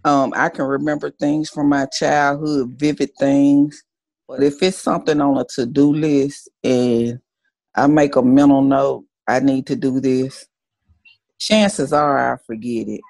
Um, 0.05 0.33
I 0.37 0.49
can 0.49 0.65
remember 0.65 1.11
things 1.11 1.51
from 1.51 1.69
my 1.69 1.87
childhood, 1.87 2.75
vivid 2.77 3.11
things. 3.19 3.83
But 4.29 4.43
if 4.43 4.63
it's 4.63 4.79
something 4.79 5.21
on 5.21 5.39
a 5.39 5.45
to 5.57 5.67
do 5.67 5.93
list 5.93 6.49
and 6.63 7.21
I 7.75 7.87
make 7.87 8.17
a 8.17 8.23
mental 8.23 8.63
note, 8.63 9.05
I 9.27 9.41
need 9.41 9.67
to 9.69 9.77
do 9.77 10.01
this, 10.01 10.47
chances 11.39 11.93
are 11.93 12.33
I 12.33 12.37
forget 12.47 12.89
it. 12.89 13.01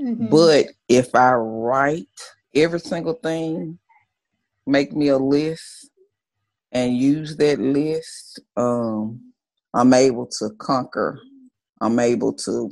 Mm-hmm. 0.00 0.28
But 0.28 0.66
if 0.88 1.14
I 1.14 1.34
write 1.34 2.06
every 2.54 2.80
single 2.80 3.14
thing, 3.14 3.78
make 4.66 4.92
me 4.92 5.08
a 5.08 5.18
list 5.18 5.90
and 6.70 6.96
use 6.96 7.36
that 7.36 7.58
list, 7.58 8.40
um, 8.56 9.31
I'm 9.74 9.94
able 9.94 10.26
to 10.38 10.50
conquer. 10.58 11.20
I'm 11.80 11.98
able 11.98 12.32
to 12.34 12.70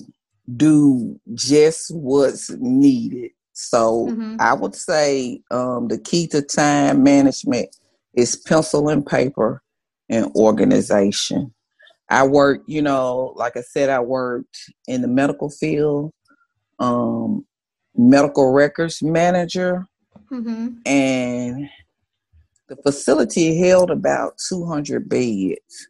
do 0.56 1.18
just 1.34 1.94
what's 1.94 2.50
needed. 2.50 3.30
So 3.52 4.08
mm-hmm. 4.08 4.36
I 4.40 4.54
would 4.54 4.74
say 4.74 5.42
um, 5.50 5.88
the 5.88 5.98
key 5.98 6.26
to 6.28 6.42
time 6.42 7.02
management 7.02 7.74
is 8.14 8.36
pencil 8.36 8.88
and 8.88 9.04
paper 9.04 9.62
and 10.08 10.26
organization. 10.34 11.52
I 12.08 12.26
work, 12.26 12.62
you 12.66 12.82
know, 12.82 13.32
like 13.36 13.56
I 13.56 13.60
said, 13.60 13.88
I 13.88 14.00
worked 14.00 14.58
in 14.88 15.02
the 15.02 15.08
medical 15.08 15.48
field, 15.48 16.12
um, 16.78 17.46
medical 17.94 18.52
records 18.52 19.02
manager, 19.02 19.86
mm-hmm. 20.30 20.68
and 20.86 21.68
the 22.68 22.76
facility 22.76 23.58
held 23.58 23.90
about 23.90 24.34
200 24.48 25.08
beds 25.08 25.88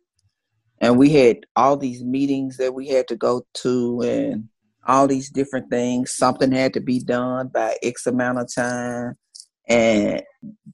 and 0.81 0.99
we 0.99 1.11
had 1.11 1.45
all 1.57 1.77
these 1.77 2.03
meetings 2.03 2.57
that 2.57 2.75
we 2.75 2.89
had 2.89 3.07
to 3.09 3.17
go 3.17 3.47
to 3.55 4.01
and 4.03 4.49
all 4.87 5.07
these 5.07 5.31
different 5.31 5.71
things. 5.71 6.17
Something 6.17 6.53
had 6.53 6.73
to 6.75 6.81
be 6.81 7.01
done 7.01 7.49
by 7.49 7.77
x 7.83 8.07
amount 8.07 8.39
of 8.39 8.53
time. 8.53 9.17
And 9.69 10.23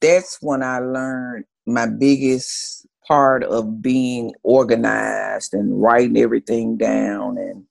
that's 0.01 0.39
when 0.41 0.63
i 0.63 0.79
learned 0.79 1.45
my 1.67 1.87
biggest 1.87 2.87
part 3.07 3.45
of 3.45 3.83
being 3.83 4.33
organized 4.43 5.53
and 5.53 5.81
writing 5.83 6.17
everything 6.17 6.77
down 6.77 7.37
and 7.39 7.65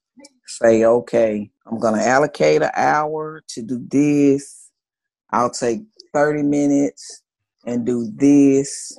say 0.46 0.86
okay 0.86 1.50
i'm 1.65 1.80
going 1.80 1.96
to 1.96 2.06
allocate 2.06 2.62
an 2.62 2.70
hour 2.75 3.42
to 3.48 3.62
do 3.62 3.84
this. 3.89 4.70
I'll 5.32 5.50
take 5.50 5.82
30 6.13 6.44
minutes 6.44 7.24
and 7.65 7.86
do 7.86 8.10
this 8.15 8.98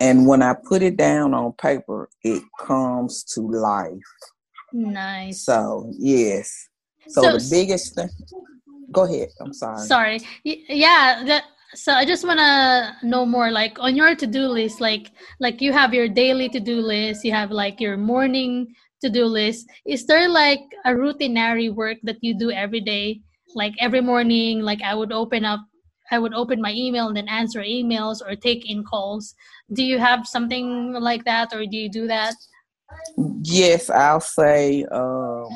and 0.00 0.26
when 0.26 0.42
I 0.42 0.54
put 0.54 0.82
it 0.82 0.96
down 0.96 1.34
on 1.34 1.52
paper, 1.52 2.08
it 2.22 2.42
comes 2.58 3.22
to 3.34 3.42
life. 3.42 3.92
Nice. 4.72 5.44
So 5.44 5.92
yes. 5.98 6.68
So, 7.08 7.22
so 7.22 7.32
the 7.32 7.48
biggest 7.50 7.94
thing. 7.94 8.08
Go 8.92 9.04
ahead. 9.04 9.28
I'm 9.40 9.52
sorry. 9.52 9.86
Sorry. 9.86 10.20
Yeah. 10.44 11.22
That, 11.26 11.44
so 11.74 11.92
I 11.92 12.04
just 12.04 12.26
want 12.26 12.40
to 12.40 13.06
know 13.06 13.24
more. 13.24 13.50
Like 13.50 13.78
on 13.78 13.94
your 13.94 14.14
to-do 14.14 14.46
list, 14.46 14.80
like 14.80 15.10
like 15.38 15.60
you 15.60 15.72
have 15.72 15.94
your 15.94 16.08
daily 16.08 16.48
to-do 16.48 16.80
list. 16.80 17.24
You 17.24 17.32
have 17.32 17.50
like 17.50 17.80
your 17.80 17.96
morning 17.96 18.74
to-do 19.02 19.24
list. 19.24 19.68
Is 19.86 20.06
there 20.06 20.28
like 20.28 20.60
a 20.84 20.90
routinary 20.90 21.72
work 21.72 21.98
that 22.02 22.18
you 22.20 22.38
do 22.38 22.50
every 22.50 22.80
day? 22.80 23.20
Like 23.54 23.74
every 23.80 24.00
morning, 24.00 24.60
like 24.62 24.82
I 24.82 24.94
would 24.94 25.12
open 25.12 25.44
up 25.44 25.60
I 26.10 26.18
would 26.18 26.34
open 26.34 26.60
my 26.60 26.72
email 26.72 27.08
and 27.08 27.16
then 27.16 27.28
answer 27.28 27.60
emails 27.60 28.20
or 28.26 28.34
take 28.34 28.68
in 28.68 28.84
calls. 28.84 29.34
Do 29.72 29.84
you 29.84 29.98
have 29.98 30.26
something 30.26 30.92
like 30.92 31.24
that 31.24 31.52
or 31.52 31.64
do 31.66 31.76
you 31.76 31.88
do 31.88 32.06
that? 32.08 32.34
Yes, 33.42 33.88
I'll 33.90 34.20
say 34.20 34.84
um, 34.90 35.48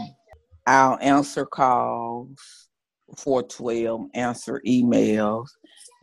I'll 0.66 0.98
answer 1.00 1.44
calls 1.44 2.68
for 3.16 3.42
12, 3.42 4.06
answer 4.14 4.62
emails, 4.66 5.48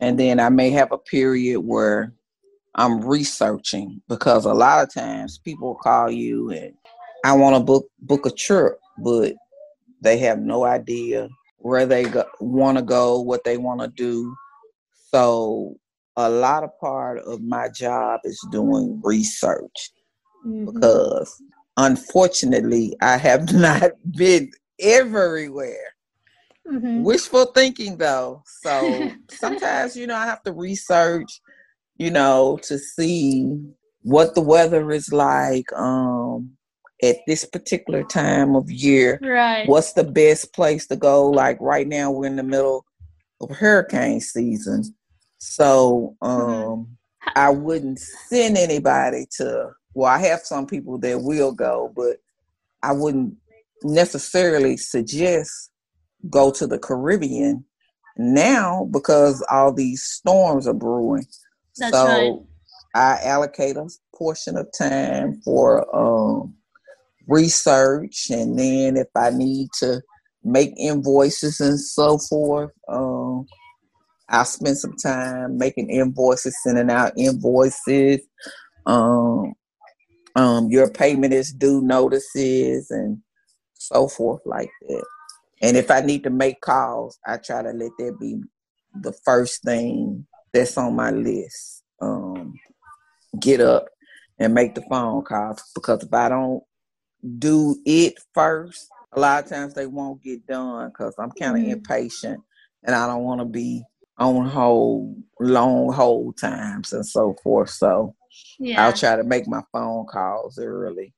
and 0.00 0.18
then 0.18 0.40
I 0.40 0.48
may 0.48 0.70
have 0.70 0.92
a 0.92 0.98
period 0.98 1.60
where 1.60 2.12
I'm 2.74 3.00
researching 3.00 4.00
because 4.08 4.44
a 4.44 4.52
lot 4.52 4.82
of 4.82 4.92
times 4.92 5.38
people 5.38 5.74
call 5.74 6.10
you 6.10 6.50
and 6.50 6.74
I 7.24 7.32
want 7.32 7.56
to 7.56 7.62
book 7.62 7.86
book 8.00 8.26
a 8.26 8.30
trip, 8.30 8.78
but 8.98 9.34
they 10.00 10.18
have 10.18 10.40
no 10.40 10.64
idea 10.64 11.28
where 11.62 11.86
they 11.86 12.06
want 12.40 12.76
to 12.76 12.82
go, 12.82 13.20
what 13.20 13.44
they 13.44 13.56
want 13.56 13.80
to 13.80 13.88
do. 13.88 14.34
So 15.10 15.76
a 16.16 16.28
lot 16.28 16.64
of 16.64 16.78
part 16.80 17.20
of 17.20 17.40
my 17.40 17.68
job 17.68 18.20
is 18.24 18.44
doing 18.50 19.00
research 19.02 19.90
mm-hmm. 20.44 20.66
because 20.66 21.40
unfortunately 21.76 22.96
I 23.00 23.16
have 23.16 23.52
not 23.54 23.92
been 24.16 24.50
everywhere. 24.80 25.94
Mm-hmm. 26.70 27.02
Wishful 27.02 27.46
thinking 27.46 27.96
though. 27.96 28.42
So 28.62 29.10
sometimes, 29.30 29.96
you 29.96 30.06
know, 30.06 30.16
I 30.16 30.26
have 30.26 30.42
to 30.42 30.52
research, 30.52 31.40
you 31.96 32.10
know, 32.10 32.58
to 32.64 32.78
see 32.78 33.56
what 34.02 34.34
the 34.34 34.40
weather 34.40 34.90
is 34.90 35.12
like 35.12 35.72
um 35.74 36.56
at 37.02 37.16
this 37.26 37.44
particular 37.44 38.04
time 38.04 38.54
of 38.54 38.70
year. 38.70 39.18
Right. 39.22 39.68
What's 39.68 39.92
the 39.94 40.04
best 40.04 40.54
place 40.54 40.86
to 40.86 40.96
go? 40.96 41.28
Like 41.28 41.58
right 41.60 41.86
now 41.86 42.10
we're 42.10 42.26
in 42.26 42.36
the 42.36 42.42
middle 42.42 42.84
of 43.40 43.50
hurricane 43.50 44.20
season. 44.20 44.94
So 45.38 46.16
mm-hmm. 46.22 46.40
um 46.42 46.52
mm-hmm. 46.52 46.92
I 47.36 47.50
wouldn't 47.50 47.98
send 47.98 48.56
anybody 48.56 49.26
to 49.38 49.70
well, 49.94 50.10
I 50.10 50.18
have 50.20 50.40
some 50.40 50.66
people 50.66 50.98
that 50.98 51.20
will 51.20 51.52
go, 51.52 51.92
but 51.94 52.16
I 52.82 52.92
wouldn't 52.92 53.34
necessarily 53.82 54.76
suggest 54.76 55.70
go 56.30 56.50
to 56.52 56.66
the 56.66 56.78
Caribbean 56.78 57.64
now 58.16 58.88
because 58.90 59.44
all 59.50 59.72
these 59.72 60.02
storms 60.02 60.66
are 60.66 60.74
brewing. 60.74 61.26
That's 61.76 61.94
so 61.94 62.06
right. 62.06 62.32
I 62.94 63.18
allocate 63.24 63.76
a 63.76 63.88
portion 64.14 64.56
of 64.56 64.68
time 64.76 65.40
for 65.44 65.94
um, 65.94 66.54
research, 67.28 68.28
and 68.30 68.58
then 68.58 68.96
if 68.96 69.08
I 69.14 69.30
need 69.30 69.68
to 69.80 70.02
make 70.44 70.72
invoices 70.76 71.60
and 71.60 71.78
so 71.78 72.18
forth, 72.18 72.72
um, 72.88 73.46
I'll 74.28 74.44
spend 74.44 74.78
some 74.78 74.96
time 74.96 75.58
making 75.58 75.90
invoices, 75.90 76.56
sending 76.62 76.90
out 76.90 77.12
invoices. 77.16 78.20
Um, 78.86 79.52
um, 80.34 80.68
your 80.70 80.90
payment 80.90 81.34
is 81.34 81.52
due 81.52 81.82
notices 81.82 82.90
and 82.90 83.18
so 83.74 84.08
forth 84.08 84.40
like 84.46 84.70
that. 84.88 85.04
And 85.60 85.76
if 85.76 85.90
I 85.90 86.00
need 86.00 86.24
to 86.24 86.30
make 86.30 86.60
calls, 86.60 87.18
I 87.26 87.36
try 87.36 87.62
to 87.62 87.70
let 87.70 87.92
that 87.98 88.16
be 88.18 88.40
the 88.94 89.12
first 89.24 89.62
thing 89.62 90.26
that's 90.52 90.76
on 90.76 90.96
my 90.96 91.10
list. 91.10 91.84
Um, 92.00 92.54
get 93.38 93.60
up 93.60 93.86
and 94.38 94.54
make 94.54 94.74
the 94.74 94.82
phone 94.82 95.22
calls 95.22 95.62
because 95.74 96.02
if 96.02 96.12
I 96.12 96.28
don't 96.28 96.62
do 97.38 97.76
it 97.84 98.14
first, 98.34 98.88
a 99.12 99.20
lot 99.20 99.44
of 99.44 99.50
times 99.50 99.74
they 99.74 99.86
won't 99.86 100.22
get 100.22 100.46
done 100.46 100.88
because 100.88 101.14
I'm 101.18 101.30
kind 101.32 101.56
of 101.56 101.62
mm-hmm. 101.62 101.72
impatient 101.72 102.42
and 102.82 102.94
I 102.94 103.06
don't 103.06 103.24
want 103.24 103.40
to 103.40 103.44
be 103.44 103.84
on 104.18 104.46
hold 104.46 105.22
long 105.40 105.92
hold 105.92 106.36
times 106.38 106.92
and 106.92 107.06
so 107.06 107.34
forth. 107.42 107.70
So 107.70 108.14
yeah. 108.58 108.84
I'll 108.84 108.92
try 108.92 109.16
to 109.16 109.24
make 109.24 109.46
my 109.46 109.62
phone 109.72 110.06
calls 110.06 110.58
early. 110.58 111.12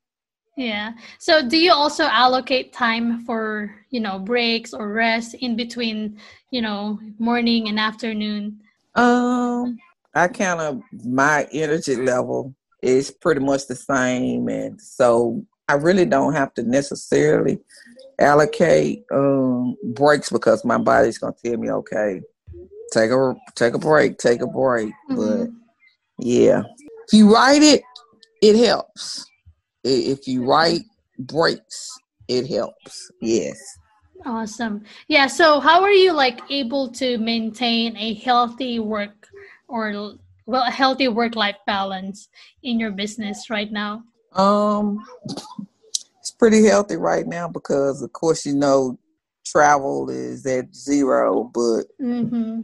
Yeah. 0.57 0.93
So 1.19 1.47
do 1.47 1.59
you 1.59 1.73
also 1.73 2.05
allocate 2.05 2.73
time 2.73 3.25
for, 3.25 3.75
you 3.91 4.01
know, 4.01 4.19
breaks 4.21 4.73
or 4.73 4.93
rest 4.93 5.35
in 5.35 5.57
between, 5.57 6.19
you 6.51 6.63
know, 6.63 7.01
morning 7.19 7.69
and 7.69 7.79
afternoon? 7.79 8.61
Um, 8.95 9.79
I 10.15 10.29
kind 10.29 10.61
of 10.61 10.83
my 11.05 11.49
energy 11.51 11.97
level 11.97 12.55
is 12.83 13.11
pretty 13.11 13.41
much 13.41 13.67
the 13.67 13.75
same 13.75 14.49
and 14.49 14.81
so 14.81 15.45
I 15.69 15.75
really 15.75 16.05
don't 16.05 16.35
have 16.35 16.53
to 16.55 16.63
necessarily 16.63 17.59
allocate 18.21 19.05
um 19.13 19.77
breaks 19.95 20.31
because 20.31 20.65
my 20.65 20.79
body's 20.79 21.19
going 21.19 21.35
to 21.35 21.51
tell 21.51 21.59
me 21.59 21.71
okay, 21.71 22.21
take 22.93 23.11
a 23.11 23.35
take 23.55 23.75
a 23.75 23.79
break, 23.79 24.19
take 24.19 24.41
a 24.41 24.47
break. 24.47 24.93
Mm-hmm. 25.11 25.45
But 25.45 25.51
yeah. 26.19 26.63
If 27.07 27.13
you 27.13 27.35
write 27.35 27.63
it, 27.63 27.83
it 28.41 28.65
helps 28.65 29.27
if 29.85 30.27
you 30.27 30.45
write 30.45 30.83
breaks, 31.19 31.91
it 32.29 32.49
helps. 32.49 33.11
Yes. 33.21 33.59
Awesome. 34.25 34.85
Yeah. 35.09 35.27
So, 35.27 35.61
how 35.61 35.83
are 35.83 35.93
you 35.93 36.13
like 36.13 36.41
able 36.51 36.91
to 36.93 37.19
maintain 37.19 37.97
a 37.97 38.15
healthy 38.15 38.79
work 38.79 39.29
or 39.69 40.15
well, 40.47 40.65
a 40.67 40.71
healthy 40.71 41.09
work-life 41.09 41.57
balance 41.67 42.29
in 42.63 42.81
your 42.81 42.91
business 42.91 43.51
right 43.51 43.71
now? 43.71 44.03
Um, 44.35 45.05
it's 46.21 46.31
pretty 46.31 46.65
healthy 46.65 46.97
right 46.97 47.27
now 47.27 47.49
because, 47.49 48.03
of 48.03 48.13
course, 48.13 48.45
you 48.47 48.55
know, 48.55 48.99
travel 49.45 50.11
is 50.11 50.45
at 50.47 50.75
zero, 50.75 51.51
but 51.53 51.85
mm-hmm. 52.01 52.63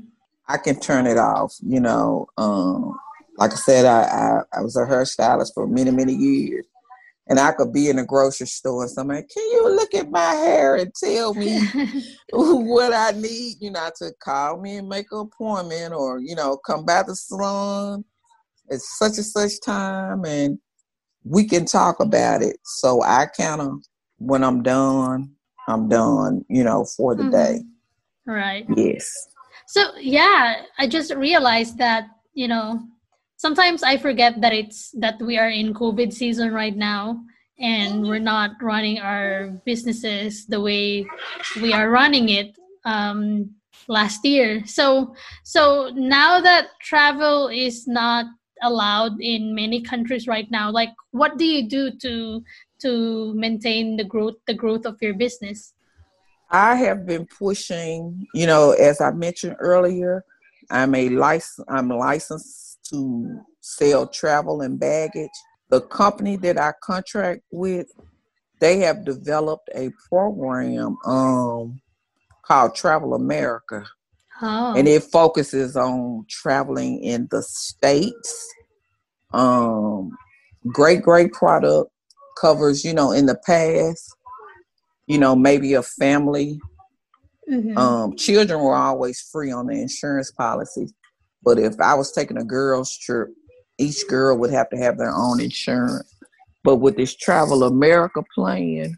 I 0.48 0.56
can 0.56 0.80
turn 0.80 1.06
it 1.06 1.18
off. 1.18 1.54
You 1.60 1.80
know, 1.80 2.26
um, 2.36 2.98
like 3.36 3.52
I 3.52 3.56
said, 3.56 3.84
I, 3.84 4.02
I 4.02 4.58
I 4.58 4.62
was 4.62 4.76
a 4.76 4.84
hairstylist 4.84 5.54
for 5.54 5.66
many 5.66 5.90
many 5.90 6.14
years, 6.14 6.64
and 7.30 7.38
I 7.38 7.52
could 7.52 7.72
be 7.72 7.88
in 7.88 7.98
a 8.00 8.04
grocery 8.04 8.48
store 8.48 8.82
and 8.82 8.90
somebody, 8.90 9.22
can 9.22 9.42
you 9.52 9.68
look 9.70 9.94
at 9.94 10.10
my 10.10 10.32
hair 10.34 10.74
and 10.74 10.92
tell 10.92 11.32
me 11.32 11.60
what 12.32 12.92
I 12.92 13.12
need? 13.12 13.58
You 13.60 13.70
know, 13.70 13.88
to 13.98 14.12
call 14.20 14.60
me 14.60 14.76
and 14.76 14.88
make 14.88 15.06
an 15.12 15.20
appointment 15.20 15.94
or, 15.94 16.18
you 16.18 16.34
know, 16.34 16.56
come 16.56 16.84
by 16.84 17.04
the 17.04 17.14
salon 17.14 18.04
at 18.70 18.80
such 18.80 19.16
and 19.16 19.26
such 19.26 19.60
time 19.60 20.24
and 20.24 20.58
we 21.24 21.44
can 21.44 21.64
talk 21.64 22.00
about 22.00 22.42
it. 22.42 22.56
So 22.64 23.02
I 23.02 23.26
kind 23.26 23.60
of, 23.60 23.82
when 24.18 24.44
I'm 24.44 24.62
done, 24.62 25.30
I'm 25.68 25.88
done, 25.88 26.44
you 26.48 26.64
know, 26.64 26.84
for 26.84 27.14
the 27.14 27.24
mm-hmm. 27.24 27.32
day. 27.32 27.60
Right. 28.26 28.66
Yes. 28.76 29.10
So, 29.66 29.96
yeah, 29.98 30.62
I 30.78 30.86
just 30.86 31.14
realized 31.14 31.78
that, 31.78 32.06
you 32.34 32.48
know, 32.48 32.80
sometimes 33.36 33.82
I 33.82 33.96
forget 33.96 34.40
that 34.40 34.52
it's 34.52 34.90
that 34.98 35.20
we 35.20 35.38
are 35.38 35.48
in 35.48 35.72
COVID 35.72 36.12
season 36.12 36.52
right 36.52 36.76
now 36.76 37.22
and 37.58 38.02
we're 38.02 38.18
not 38.18 38.52
running 38.60 38.98
our 38.98 39.48
businesses 39.64 40.46
the 40.46 40.60
way 40.60 41.06
we 41.62 41.72
are 41.72 41.90
running 41.90 42.30
it 42.30 42.56
um, 42.84 43.50
last 43.88 44.24
year. 44.24 44.64
So 44.66 45.14
so 45.44 45.90
now 45.94 46.40
that 46.40 46.68
travel 46.80 47.48
is 47.48 47.86
not 47.86 48.26
allowed 48.62 49.20
in 49.20 49.54
many 49.54 49.80
countries 49.82 50.26
right 50.26 50.50
now, 50.50 50.70
like 50.70 50.90
what 51.10 51.38
do 51.38 51.44
you 51.44 51.68
do 51.68 51.90
to 51.98 52.44
to 52.80 53.34
maintain 53.34 53.96
the 53.96 54.04
growth 54.04 54.36
the 54.46 54.54
growth 54.54 54.86
of 54.86 55.00
your 55.00 55.14
business? 55.14 55.74
I 56.50 56.74
have 56.74 57.06
been 57.06 57.26
pushing, 57.26 58.26
you 58.34 58.46
know, 58.46 58.72
as 58.72 59.00
I 59.00 59.12
mentioned 59.12 59.56
earlier, 59.60 60.24
I'm 60.70 60.94
a 60.94 61.08
license 61.08 61.66
I'm 61.68 61.88
licensed 61.88 62.78
to 62.90 63.40
sell 63.60 64.06
travel 64.06 64.62
and 64.62 64.78
baggage. 64.78 65.30
The 65.68 65.80
company 65.82 66.36
that 66.36 66.58
I 66.58 66.72
contract 66.82 67.42
with, 67.52 67.86
they 68.60 68.78
have 68.80 69.04
developed 69.04 69.70
a 69.74 69.90
program 70.08 70.96
um, 71.06 71.80
called 72.42 72.74
Travel 72.74 73.14
America. 73.14 73.84
Oh. 74.42 74.74
And 74.74 74.88
it 74.88 75.04
focuses 75.04 75.76
on 75.76 76.24
traveling 76.28 77.02
in 77.02 77.28
the 77.30 77.42
states. 77.42 78.48
Um, 79.32 80.10
great, 80.68 81.02
great 81.02 81.32
product 81.32 81.90
covers, 82.40 82.84
you 82.84 82.94
know, 82.94 83.12
in 83.12 83.26
the 83.26 83.38
past, 83.46 84.14
you 85.06 85.18
know, 85.18 85.36
maybe 85.36 85.74
a 85.74 85.82
family. 85.82 86.58
Mm-hmm. 87.50 87.76
Um, 87.76 88.16
children 88.16 88.60
were 88.60 88.76
always 88.76 89.20
free 89.20 89.52
on 89.52 89.66
the 89.66 89.74
insurance 89.74 90.30
policy. 90.30 90.88
But 91.42 91.58
if 91.58 91.80
I 91.80 91.94
was 91.94 92.12
taking 92.12 92.36
a 92.36 92.44
girls' 92.44 92.96
trip, 92.96 93.28
each 93.78 94.06
girl 94.08 94.38
would 94.38 94.50
have 94.50 94.68
to 94.70 94.76
have 94.76 94.98
their 94.98 95.12
own 95.14 95.40
insurance. 95.40 96.14
But 96.62 96.76
with 96.76 96.96
this 96.96 97.16
Travel 97.16 97.64
America 97.64 98.22
plan, 98.34 98.96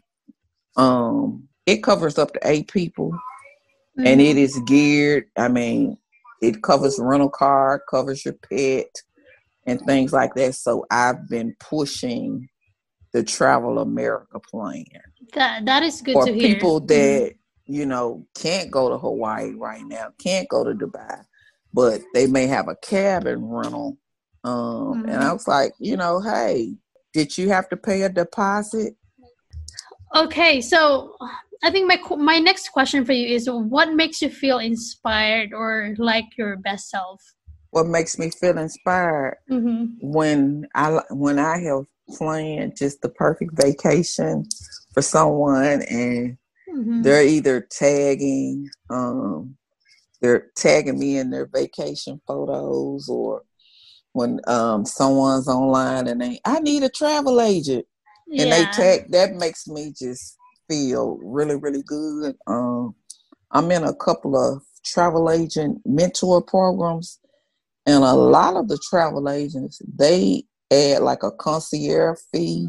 um, 0.75 1.47
it 1.65 1.83
covers 1.83 2.17
up 2.17 2.33
to 2.33 2.39
eight 2.43 2.71
people, 2.71 3.17
mm-hmm. 3.97 4.07
and 4.07 4.21
it 4.21 4.37
is 4.37 4.59
geared. 4.65 5.25
I 5.37 5.47
mean, 5.47 5.97
it 6.41 6.61
covers 6.63 6.99
rental 6.99 7.29
car, 7.29 7.83
covers 7.89 8.25
your 8.25 8.35
pet, 8.35 8.87
and 9.65 9.79
things 9.81 10.11
like 10.13 10.35
that. 10.35 10.55
So 10.55 10.85
I've 10.91 11.27
been 11.29 11.55
pushing 11.59 12.47
the 13.13 13.23
Travel 13.23 13.79
America 13.79 14.39
plan. 14.39 14.85
That 15.33 15.65
that 15.65 15.83
is 15.83 16.01
good 16.01 16.13
for 16.13 16.25
to 16.25 16.33
hear. 16.33 16.55
people 16.55 16.79
that 16.81 17.31
mm-hmm. 17.31 17.73
you 17.73 17.85
know 17.85 18.25
can't 18.35 18.69
go 18.69 18.89
to 18.89 18.97
Hawaii 18.97 19.51
right 19.51 19.85
now, 19.85 20.09
can't 20.19 20.49
go 20.49 20.63
to 20.63 20.73
Dubai 20.73 21.23
but 21.73 22.01
they 22.13 22.27
may 22.27 22.47
have 22.47 22.67
a 22.67 22.75
cabin 22.75 23.43
rental. 23.45 23.97
Um, 24.43 24.53
mm-hmm. 24.53 25.09
And 25.09 25.23
I 25.23 25.33
was 25.33 25.47
like, 25.47 25.73
you 25.79 25.97
know, 25.97 26.21
hey, 26.21 26.75
did 27.13 27.37
you 27.37 27.49
have 27.49 27.67
to 27.69 27.77
pay 27.77 28.03
a 28.03 28.09
deposit? 28.09 28.95
Okay, 30.15 30.61
so 30.61 31.15
I 31.63 31.71
think 31.71 31.87
my 31.87 31.97
my 32.17 32.39
next 32.39 32.69
question 32.69 33.05
for 33.05 33.13
you 33.13 33.33
is, 33.35 33.49
what 33.49 33.93
makes 33.93 34.21
you 34.21 34.29
feel 34.29 34.59
inspired 34.59 35.53
or 35.53 35.95
like 35.97 36.37
your 36.37 36.57
best 36.57 36.89
self? 36.89 37.21
what 37.71 37.87
makes 37.87 38.19
me 38.19 38.29
feel 38.29 38.57
inspired 38.57 39.37
Mm-hmm. 39.49 39.85
when 39.99 40.67
I 40.75 41.01
when 41.09 41.39
I 41.39 41.57
have 41.59 41.85
planned 42.09 42.77
just 42.77 43.01
the 43.01 43.09
perfect 43.09 43.51
vacation 43.55 44.47
for 44.93 45.01
someone 45.01 45.81
and 45.83 46.37
Mm-hmm. 46.69 47.01
they're 47.03 47.25
either 47.25 47.61
tagging 47.61 48.69
um 48.89 49.55
they're 50.21 50.47
tagging 50.55 50.99
me 50.99 51.17
in 51.17 51.29
their 51.29 51.47
vacation 51.47 52.21
photos 52.27 53.09
or 53.09 53.43
when 54.13 54.39
um 54.47 54.85
someone's 54.85 55.47
online 55.47 56.07
and 56.07 56.21
they 56.21 56.39
I 56.45 56.59
need 56.59 56.83
a 56.83 56.89
travel 56.89 57.41
agent 57.41 57.85
and 58.37 58.51
they 58.51 58.65
tag 58.65 59.11
that 59.11 59.33
makes 59.35 59.67
me 59.67 59.93
just 59.97 60.37
feel 60.69 61.19
really 61.21 61.55
really 61.55 61.83
good. 61.83 62.35
Um 62.47 62.95
i'm 63.51 63.71
in 63.71 63.83
a 63.83 63.93
couple 63.95 64.35
of 64.35 64.61
travel 64.83 65.29
agent 65.29 65.79
mentor 65.85 66.41
programs 66.41 67.19
and 67.85 68.03
a 68.03 68.13
lot 68.13 68.55
of 68.55 68.67
the 68.67 68.79
travel 68.89 69.29
agents 69.29 69.81
they 69.97 70.43
add 70.71 71.01
like 71.01 71.23
a 71.23 71.31
concierge 71.31 72.19
fee. 72.31 72.67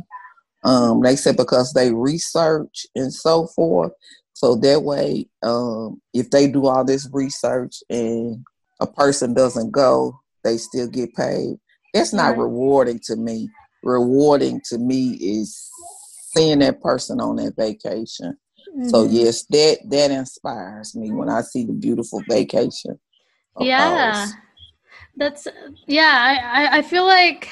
Um 0.62 1.02
they 1.02 1.16
said 1.16 1.36
because 1.36 1.72
they 1.72 1.92
research 1.92 2.86
and 2.94 3.12
so 3.12 3.46
forth. 3.48 3.92
So 4.32 4.56
that 4.56 4.82
way 4.82 5.26
um 5.42 6.00
if 6.12 6.30
they 6.30 6.48
do 6.48 6.66
all 6.66 6.84
this 6.84 7.08
research 7.12 7.76
and 7.88 8.44
a 8.80 8.86
person 8.86 9.34
doesn't 9.34 9.70
go 9.70 10.20
they 10.44 10.58
still 10.58 10.88
get 10.88 11.14
paid. 11.14 11.56
That's 11.94 12.12
not 12.12 12.36
rewarding 12.36 13.00
to 13.04 13.16
me. 13.16 13.48
Rewarding 13.82 14.60
to 14.66 14.78
me 14.78 15.12
is 15.20 15.70
seeing 16.36 16.60
that 16.60 16.80
person 16.80 17.20
on 17.20 17.36
that 17.36 17.54
vacation. 17.56 18.36
So 18.82 19.04
Mhm. 19.04 19.12
yes, 19.12 19.44
that 19.46 19.78
that 19.88 20.10
inspires 20.10 20.94
me 20.94 21.10
when 21.10 21.28
I 21.28 21.42
see 21.42 21.64
the 21.64 21.72
beautiful 21.72 22.22
vacation. 22.28 22.98
yeah 23.60 24.14
ours. 24.16 24.34
that's 25.16 25.46
yeah 25.86 26.16
I, 26.18 26.34
I 26.62 26.78
i 26.78 26.82
feel 26.82 27.04
like 27.06 27.48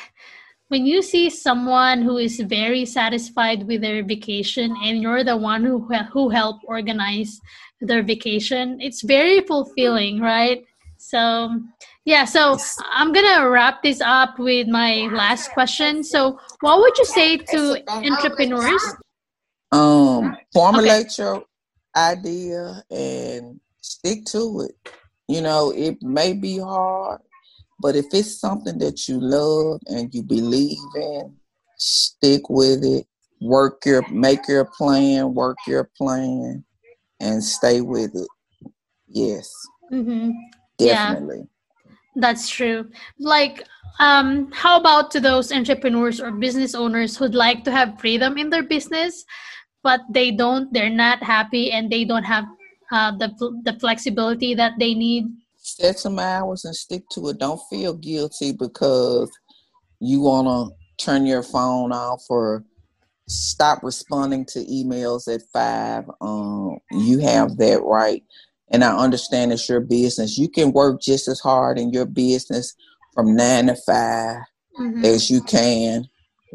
when 0.68 0.86
you 0.86 1.02
see 1.02 1.30
someone 1.30 2.02
who 2.02 2.16
is 2.18 2.40
very 2.40 2.84
satisfied 2.84 3.66
with 3.66 3.82
their 3.82 4.02
vacation 4.02 4.74
and 4.82 5.02
you're 5.02 5.22
the 5.24 5.36
one 5.36 5.62
who 5.64 5.78
who 6.12 6.28
helped 6.28 6.64
organize 6.66 7.40
their 7.80 8.02
vacation 8.02 8.80
it's 8.80 9.02
very 9.02 9.40
fulfilling 9.42 10.20
right 10.20 10.64
so 10.98 11.60
yeah 12.04 12.24
so 12.24 12.56
i'm 12.92 13.12
gonna 13.12 13.48
wrap 13.48 13.82
this 13.82 14.00
up 14.00 14.38
with 14.38 14.66
my 14.68 15.08
last 15.12 15.52
question 15.52 16.02
so 16.02 16.38
what 16.60 16.78
would 16.80 16.96
you 16.98 17.04
say 17.04 17.36
to 17.36 17.82
entrepreneurs 17.88 18.96
Um, 19.72 20.36
formulate 20.52 21.16
your 21.16 21.44
idea 21.96 22.84
and 22.90 23.58
stick 23.80 24.24
to 24.26 24.68
it. 24.68 24.92
You 25.28 25.40
know, 25.40 25.72
it 25.74 26.02
may 26.02 26.34
be 26.34 26.58
hard, 26.58 27.20
but 27.80 27.96
if 27.96 28.06
it's 28.12 28.38
something 28.38 28.78
that 28.78 29.08
you 29.08 29.18
love 29.18 29.80
and 29.86 30.12
you 30.14 30.22
believe 30.22 30.78
in, 30.94 31.36
stick 31.76 32.50
with 32.50 32.84
it. 32.84 33.06
Work 33.40 33.86
your 33.86 34.06
make 34.10 34.46
your 34.46 34.64
plan, 34.64 35.34
work 35.34 35.56
your 35.66 35.90
plan, 35.96 36.64
and 37.18 37.42
stay 37.42 37.80
with 37.80 38.14
it. 38.14 38.28
Yes, 39.08 39.50
Mm-hmm. 39.90 40.30
Yeah. 40.78 41.14
That's 42.14 42.48
true. 42.48 42.90
Like, 43.18 43.64
um, 43.98 44.50
how 44.52 44.78
about 44.78 45.10
to 45.12 45.20
those 45.20 45.52
entrepreneurs 45.52 46.20
or 46.20 46.30
business 46.30 46.74
owners 46.74 47.16
who'd 47.16 47.34
like 47.34 47.64
to 47.64 47.70
have 47.70 48.00
freedom 48.00 48.36
in 48.38 48.50
their 48.50 48.62
business, 48.62 49.24
but 49.82 50.00
they 50.10 50.30
don't, 50.30 50.72
they're 50.72 50.90
not 50.90 51.22
happy, 51.22 51.72
and 51.72 51.90
they 51.90 52.04
don't 52.04 52.24
have 52.24 52.44
uh, 52.90 53.12
the 53.16 53.28
the 53.64 53.78
flexibility 53.80 54.54
that 54.54 54.72
they 54.78 54.94
need. 54.94 55.24
Set 55.56 55.98
some 55.98 56.18
hours 56.18 56.64
and 56.64 56.74
stick 56.76 57.02
to 57.12 57.28
it. 57.28 57.38
Don't 57.38 57.60
feel 57.70 57.94
guilty 57.94 58.52
because 58.52 59.30
you 60.00 60.20
want 60.20 60.46
to 60.48 61.04
turn 61.04 61.24
your 61.24 61.42
phone 61.42 61.92
off 61.92 62.24
or 62.28 62.64
stop 63.28 63.82
responding 63.82 64.44
to 64.44 64.58
emails 64.64 65.32
at 65.32 65.42
five. 65.52 66.04
Um, 66.20 66.78
you 66.90 67.20
have 67.20 67.56
that 67.58 67.82
right. 67.82 68.22
And 68.72 68.82
I 68.82 68.96
understand 68.96 69.52
it's 69.52 69.68
your 69.68 69.80
business. 69.80 70.38
You 70.38 70.48
can 70.48 70.72
work 70.72 71.00
just 71.00 71.28
as 71.28 71.40
hard 71.40 71.78
in 71.78 71.92
your 71.92 72.06
business 72.06 72.74
from 73.14 73.36
nine 73.36 73.66
to 73.66 73.76
5 73.76 74.38
Mhm. 74.78 75.04
as 75.04 75.30
you 75.30 75.42
can 75.42 76.08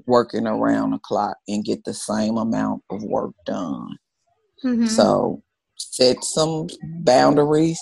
working 0.06 0.48
around 0.48 0.92
the 0.92 1.00
clock 1.00 1.38
and 1.48 1.64
get 1.64 1.84
the 1.84 1.94
same 1.94 2.38
amount 2.38 2.84
of 2.90 3.04
work 3.04 3.34
done. 3.46 3.98
Mhm. 4.64 4.88
So 4.88 5.44
set 5.76 6.24
some 6.24 6.68
boundaries, 7.04 7.80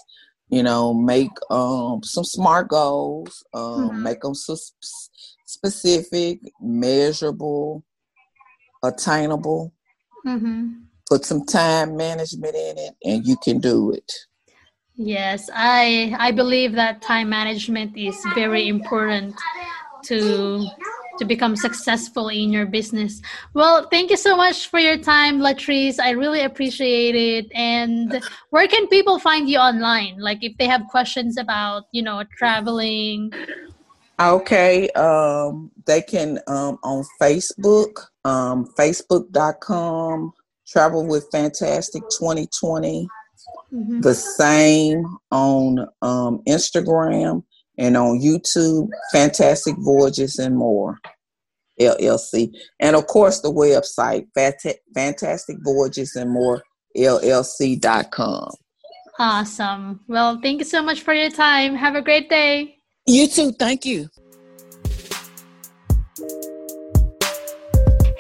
you 0.50 0.64
know, 0.64 0.94
make 0.94 1.32
um 1.50 2.04
some 2.04 2.24
smart 2.26 2.68
goals, 2.70 3.44
um 3.54 3.90
Mhm. 3.90 4.02
make 4.02 4.22
them 4.22 4.36
so 4.36 4.56
specific, 5.46 6.40
measurable, 6.62 7.84
attainable. 8.84 9.74
Put 11.10 11.26
some 11.26 11.46
time 11.46 11.96
management 11.96 12.56
in 12.56 12.78
it 12.78 12.96
and 13.04 13.26
you 13.26 13.38
can 13.38 13.60
do 13.60 13.92
it. 13.92 14.12
Yes, 14.96 15.50
I 15.54 16.16
I 16.18 16.32
believe 16.32 16.74
that 16.74 17.02
time 17.02 17.30
management 17.30 17.98
is 17.98 18.16
very 18.34 18.68
important 18.68 19.36
to 20.06 20.66
to 21.18 21.26
become 21.26 21.56
successful 21.56 22.30
in 22.30 22.52
your 22.52 22.66
business. 22.66 23.22
Well, 23.54 23.88
thank 23.90 24.10
you 24.10 24.18
so 24.18 24.36
much 24.36 24.68
for 24.68 24.80
your 24.80 24.98
time, 24.98 25.40
Latrice. 25.40 26.00
I 26.00 26.12
really 26.12 26.42
appreciate 26.42 27.16
it. 27.16 27.52
And 27.54 28.22
where 28.50 28.68
can 28.68 28.88
people 28.88 29.20
find 29.20 29.50
you 29.50 29.58
online? 29.58 30.18
Like 30.20 30.40
if 30.44 30.58
they 30.58 30.68
have 30.68 30.84
questions 30.90 31.38
about, 31.38 31.84
you 31.92 32.02
know, 32.02 32.24
traveling. 32.38 33.32
Okay, 34.20 34.90
um 34.92 35.72
they 35.86 36.02
can 36.02 36.40
um 36.48 36.80
on 36.84 37.04
Facebook, 37.22 38.08
um 38.24 38.66
facebook.com 38.78 40.34
travel 40.68 41.06
with 41.06 41.28
fantastic 41.32 42.04
2020 42.18 43.08
Mhm. 43.74 44.02
the 44.02 44.14
same 44.14 45.06
on 45.32 45.80
um, 46.02 46.42
Instagram 46.48 47.44
and 47.78 47.98
on 47.98 48.20
YouTube, 48.20 48.90
Fantastic 49.12 49.76
Voyages 49.80 50.40
and 50.40 50.56
More, 50.58 50.98
LLC. 51.80 52.52
And 52.80 52.96
of 52.96 53.08
course, 53.08 53.42
the 53.42 53.52
website, 53.52 54.28
Fantastic 54.94 55.58
Voyages 55.64 56.16
and 56.16 56.32
More, 56.32 56.64
LLC.com. 56.96 58.50
Awesome. 59.20 60.00
Well, 60.08 60.40
thank 60.42 60.60
you 60.60 60.66
so 60.66 60.82
much 60.82 61.02
for 61.02 61.14
your 61.14 61.30
time. 61.30 61.76
Have 61.76 61.96
a 61.96 62.02
great 62.02 62.30
day. 62.30 62.78
You 63.06 63.28
too. 63.28 63.52
Thank 63.52 63.86
you. 63.86 64.10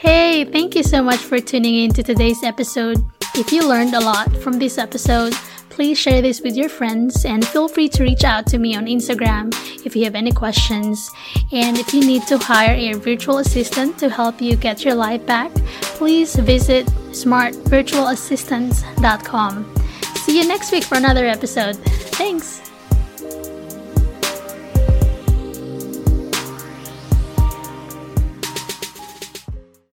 Hey, 0.05 0.45
thank 0.45 0.75
you 0.75 0.83
so 0.83 1.01
much 1.01 1.17
for 1.17 1.39
tuning 1.39 1.73
in 1.73 1.91
to 1.93 2.03
today's 2.03 2.43
episode. 2.43 3.03
If 3.33 3.51
you 3.51 3.67
learned 3.67 3.95
a 3.95 3.99
lot 3.99 4.31
from 4.37 4.59
this 4.59 4.77
episode, 4.77 5.33
please 5.69 5.97
share 5.97 6.21
this 6.21 6.41
with 6.41 6.55
your 6.55 6.69
friends 6.69 7.25
and 7.25 7.43
feel 7.43 7.67
free 7.67 7.89
to 7.89 8.03
reach 8.03 8.23
out 8.23 8.45
to 8.47 8.59
me 8.59 8.75
on 8.75 8.85
Instagram 8.85 9.51
if 9.83 9.95
you 9.95 10.03
have 10.03 10.13
any 10.13 10.31
questions. 10.31 11.09
And 11.51 11.79
if 11.79 11.91
you 11.91 12.01
need 12.01 12.27
to 12.27 12.37
hire 12.37 12.75
a 12.75 12.93
virtual 12.93 13.39
assistant 13.39 13.97
to 13.97 14.09
help 14.09 14.43
you 14.43 14.55
get 14.55 14.85
your 14.85 14.93
life 14.93 15.25
back, 15.25 15.51
please 15.97 16.35
visit 16.35 16.85
smartvirtualassistants.com. 17.09 19.75
See 20.17 20.39
you 20.39 20.47
next 20.47 20.71
week 20.71 20.83
for 20.83 20.97
another 20.97 21.25
episode. 21.25 21.77
Thanks. 22.13 22.64